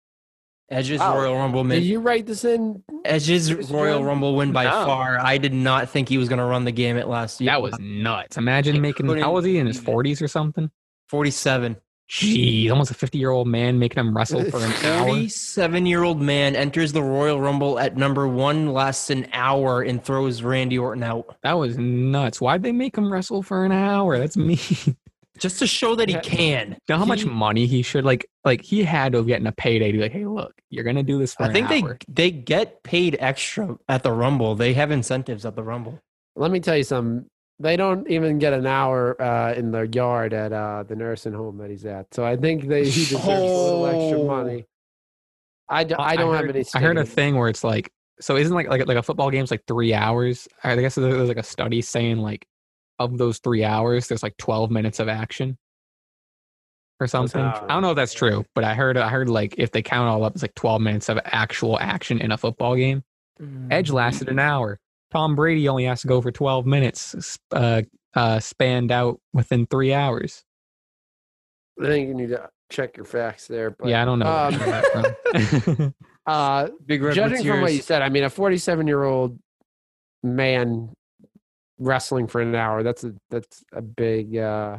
[0.70, 1.16] Edge's Wow.
[1.18, 2.84] Royal Rumble Did you write this in?
[3.06, 3.72] Edge's Mr.
[3.72, 4.08] Royal John?
[4.08, 4.86] Rumble win by No.
[4.86, 5.18] far.
[5.20, 7.52] I did not think he was going to run the gamut last year.
[7.52, 8.38] That was nuts.
[8.38, 10.70] Imagine I making, couldn't how was he in his 40s or something?
[11.08, 11.78] 47.
[12.10, 15.08] Jeez, almost a 50 year old man making him wrestle for an hour.
[15.08, 20.02] 47 year old man enters the Royal Rumble at number one, lasts an hour, and
[20.04, 21.36] throws Randy Orton out.
[21.44, 22.40] That was nuts.
[22.40, 24.18] Why'd they make him wrestle for an hour?
[24.18, 24.58] That's mean.
[25.40, 26.22] Just to show that he Yeah.
[26.22, 26.70] can.
[26.72, 29.52] You know how much money he should like like he had to have gotten a
[29.52, 31.82] payday to be like, hey, look, you're gonna do this for I an think they
[31.84, 31.98] hour.
[32.08, 34.56] they get paid extra at the Rumble.
[34.56, 36.00] They have incentives at the Rumble.
[36.36, 37.26] Let me tell you something.
[37.60, 41.58] They don't even get an hour uh, in their yard at uh, the nursing home
[41.58, 42.14] that he's at.
[42.14, 44.28] So I think they he deserves a little extra Oh.
[44.28, 44.66] money.
[45.70, 46.66] I, don't I don't have heard, any.
[46.76, 49.52] I heard a thing where it's like, so isn't like like like a football game's
[49.52, 50.48] like three hours?
[50.64, 52.46] I guess there was like a study saying like,
[53.00, 55.58] of those three hours, there's like twelve minutes of action,
[57.00, 57.42] or something.
[57.42, 59.82] not I don't know if that's true, but I heard I heard like if they
[59.82, 63.04] count all up, it's like twelve minutes of actual action in a football game.
[63.70, 64.80] Edge lasted an hour.
[65.12, 67.84] Tom Brady only has to go for twelve minutes, uh,
[68.16, 70.44] uh, spanned out within three hours.
[71.80, 73.70] I think you need to check your facts there.
[73.70, 74.26] But, yeah, I don't know.
[74.26, 75.94] um, got that from.
[76.26, 79.40] Uh, Big red judging from what you said, I mean, a 47 year old
[80.24, 80.90] man
[81.80, 82.84] wrestling for an hour.
[82.84, 84.78] That's a that's a big uh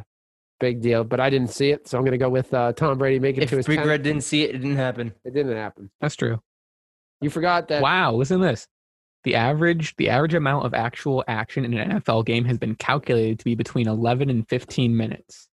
[0.59, 1.03] big deal.
[1.03, 3.41] But I didn't see it, so I'm going to go with uh, Tom Brady making
[3.41, 3.85] it If to his Big 10th.
[3.85, 5.13] Red didn't see it, it didn't happen.
[5.23, 5.89] It didn't happen.
[6.01, 6.41] That's true.
[7.21, 7.81] You forgot that.
[7.81, 8.67] Wow, listen to this.
[9.25, 13.39] The average the average amount of actual action in an NFL game has been calculated
[13.39, 15.49] to be between 11 and 15 minutes.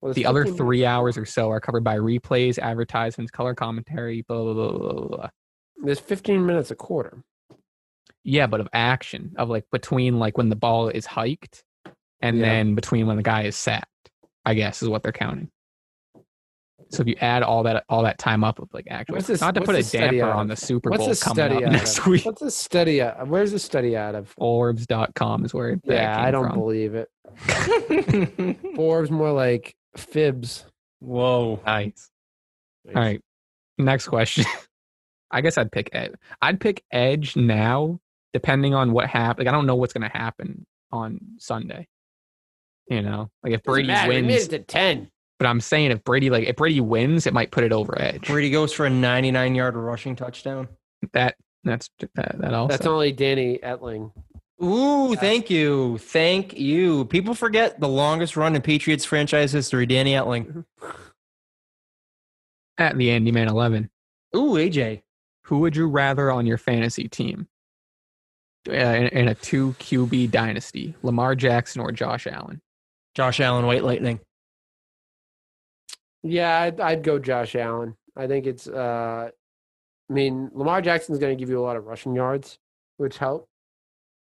[0.00, 4.22] well, The other 15 three hours or so are covered by replays, advertisements, color commentary,
[4.22, 4.92] blah blah blah blah.
[4.92, 5.28] blah, blah.
[5.84, 7.22] There's 15 minutes a quarter.
[8.24, 11.64] Yeah, but of action of like between like when the ball is hiked
[12.20, 12.44] and Yeah.
[12.46, 13.86] then between when the guy is sacked.
[14.44, 15.50] I guess is what they're counting.
[16.90, 19.40] So if you add all that all that time up of like actual, What's this-
[19.40, 21.98] not to put a damper on the Super What's Bowl this coming study up next
[21.98, 22.06] of?
[22.08, 22.24] week.
[22.24, 23.28] What's the study out?
[23.28, 24.34] Where's the study out of?
[24.38, 26.58] Orbs.com is where that Yeah, came I don't from.
[26.58, 27.08] believe it.
[28.76, 30.64] Forbes more like fibs.
[31.00, 31.60] Whoa.
[31.64, 32.10] Nice.
[32.88, 33.20] All right.
[33.78, 34.44] Next question.
[35.30, 36.12] I guess I'd pick Edge.
[36.42, 38.00] I'd pick Edge now,
[38.32, 39.44] depending on what happens.
[39.44, 41.86] Like I don't know what's going to happen on Sunday.
[42.88, 45.10] You know, like if Brady Brady wins, it to 10.
[45.38, 48.26] but I'm saying if Brady like if Brady wins, it might put it over Edge.
[48.26, 50.68] Brady goes for a 99 yard rushing touchdown.
[51.12, 52.68] That that's that, that also.
[52.68, 54.12] That's only Danny Etling.
[54.62, 55.98] Ooh, thank you.
[55.98, 57.06] Thank you.
[57.06, 60.64] People forget the longest run in Patriots franchise history, Danny Etling.
[62.80, 63.88] at the Andy Man 11.
[64.34, 65.02] Ooh, AJ.
[65.44, 67.46] Who would you rather on your fantasy team?
[68.68, 72.60] Uh, in, in a two QB dynasty, Lamar Jackson or Josh Allen?
[73.14, 74.20] Josh Allen, White Lightning.
[76.22, 77.96] Yeah, I'd, I'd go Josh Allen.
[78.16, 78.68] I think it's.
[78.68, 79.30] uh
[80.08, 82.58] I mean, Lamar Jackson's going to give you a lot of rushing yards,
[82.96, 83.48] which help.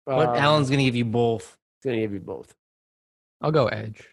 [0.06, 1.58] But Um, Allen's going to give you both.
[1.82, 2.54] He's going to give you both.
[3.42, 4.08] I'll go Edge.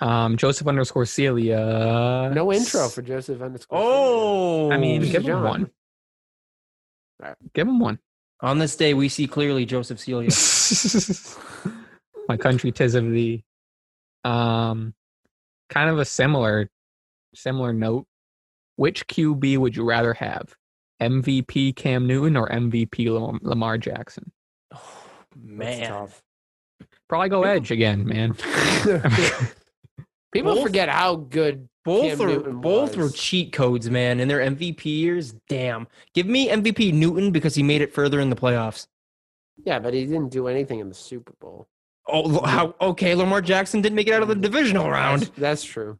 [0.00, 2.30] Um, Joseph underscore Celia.
[2.32, 3.78] No intro for Joseph underscore.
[3.82, 5.10] Oh, I mean, Mr.
[5.12, 5.42] give him John.
[5.44, 5.70] one.
[7.20, 7.36] Alright.
[7.52, 7.98] Give him one.
[8.42, 10.30] On this day, we see clearly Joseph Celia.
[12.28, 13.44] My country tis of thee.
[14.24, 14.94] Um,
[15.68, 16.70] kind of a similar,
[17.34, 18.06] similar note.
[18.76, 20.54] Which QB would you rather have?
[21.00, 24.32] MVP Cam Newton or MVP Lamar Jackson?
[24.72, 25.88] That's Man.
[25.88, 26.22] tough.
[27.08, 28.36] Probably go Edge again, man.
[30.32, 31.68] People Both- forget how good.
[31.84, 34.20] Both Cam are both were cheat codes, man.
[34.20, 35.88] In their MVP years, damn.
[36.12, 38.86] Give me MVP Newton because he made it further in the playoffs.
[39.64, 41.68] Yeah, but he didn't do anything in the Super Bowl.
[42.06, 42.74] Oh, how?
[42.80, 45.22] Okay, Lamar Jackson didn't make it out of the divisional round.
[45.22, 45.98] That's, that's true.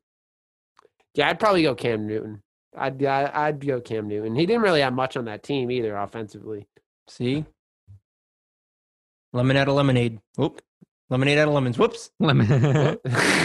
[1.14, 2.42] Yeah, I'd probably go Cam Newton.
[2.76, 4.36] I'd I'd go Cam Newton.
[4.36, 6.66] He didn't really have much on that team either offensively.
[7.08, 7.44] See,
[9.32, 10.20] lemon out of lemonade.
[10.36, 10.60] Whoop,
[11.10, 11.78] lemonade out of lemons.
[11.78, 12.10] Whoops.
[12.18, 12.46] Lemon.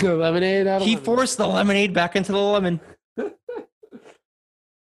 [0.03, 1.03] lemonade out of He lemon.
[1.03, 2.79] forced the lemonade back into the lemon.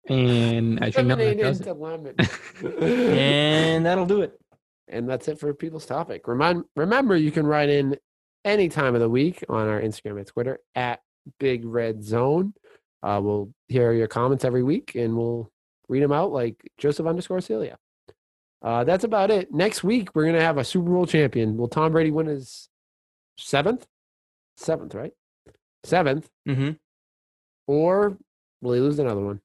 [0.10, 1.68] and as you know, that lemonade does it.
[1.68, 2.15] into lemon.
[3.18, 4.39] And that'll do it.
[4.88, 6.27] And that's it for people's topic.
[6.27, 7.97] Remind, remember, you can write in
[8.45, 10.99] any time of the week on our Instagram and Twitter at
[11.39, 12.53] Big Red Zone.
[13.01, 15.49] Uh, we'll hear your comments every week and we'll
[15.88, 17.77] read them out like Joseph underscore Celia.
[18.61, 19.53] Uh, that's about it.
[19.53, 21.57] Next week, we're going to have a Super Bowl champion.
[21.57, 22.69] Will Tom Brady win his
[23.38, 23.85] seventh?
[24.57, 25.14] Seventh, right?
[25.84, 26.30] Seventh.
[26.47, 26.72] mm-hmm.
[27.68, 28.18] Or
[28.61, 29.41] will he lose another one?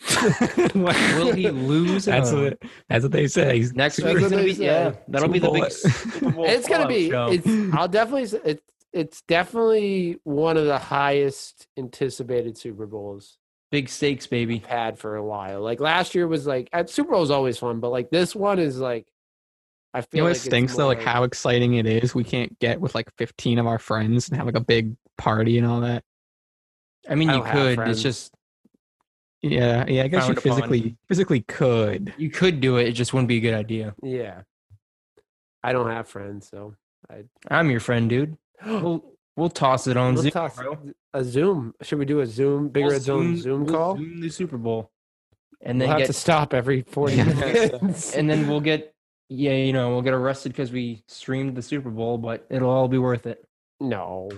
[0.76, 2.04] Will he lose?
[2.04, 3.58] That's what that's what they say.
[3.74, 4.64] Next That's week's what gonna they be say.
[4.64, 4.92] yeah.
[5.08, 5.70] That'll be the big Bowl.
[5.70, 7.10] Super Bowl it's gonna be.
[7.10, 7.46] It's.
[7.74, 8.26] I'll definitely.
[8.26, 8.62] say It's.
[8.92, 13.38] It's definitely one of the highest anticipated Super Bowls
[13.70, 14.62] big stakes, baby.
[14.66, 15.60] had for a while.
[15.60, 18.58] Like last year was like at Super Bowl is always fun, but like this one
[18.58, 19.06] is like.
[19.94, 22.14] I feel You know like it's stinks though, like how exciting it is.
[22.14, 25.58] We can't get with like 15 of our friends and have like a big party
[25.58, 26.04] and all that.
[27.08, 27.78] I mean, I you could.
[27.88, 28.32] It's just
[29.40, 30.02] Yeah, yeah.
[30.04, 30.58] I guess Frowned you upon.
[30.60, 32.12] physically physically could.
[32.18, 32.88] you could do it.
[32.88, 33.94] It just wouldn't be a good idea.
[34.02, 34.42] Yeah.
[35.62, 36.74] I don't have friends, so
[37.10, 37.24] I.
[37.48, 38.36] I'm your friend, dude.
[38.66, 39.04] We'll
[39.36, 40.32] we'll toss it on We'll Zoom.
[40.32, 40.78] toss bro.
[41.14, 41.72] a Zoom.
[41.82, 42.68] Should we do a Zoom?
[42.68, 43.96] Big We'll Red Zone Zoom we'll call.
[43.96, 44.90] Zoom the Super Bowl,
[45.62, 48.14] and we'll then have get to stop every forty minutes.
[48.16, 48.94] and then we'll get
[49.28, 52.88] yeah, you know, we'll get arrested because we streamed the Super Bowl, but it'll all
[52.88, 53.44] be worth it.
[53.80, 54.30] no.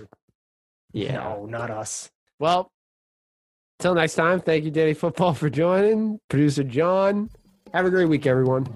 [0.93, 1.13] Yeah.
[1.13, 2.09] No, not us.
[2.37, 2.69] Well,
[3.79, 6.19] until next time, thank you, Daddy Football, for joining.
[6.29, 7.29] Producer John.
[7.73, 8.67] Have a great week, everyone.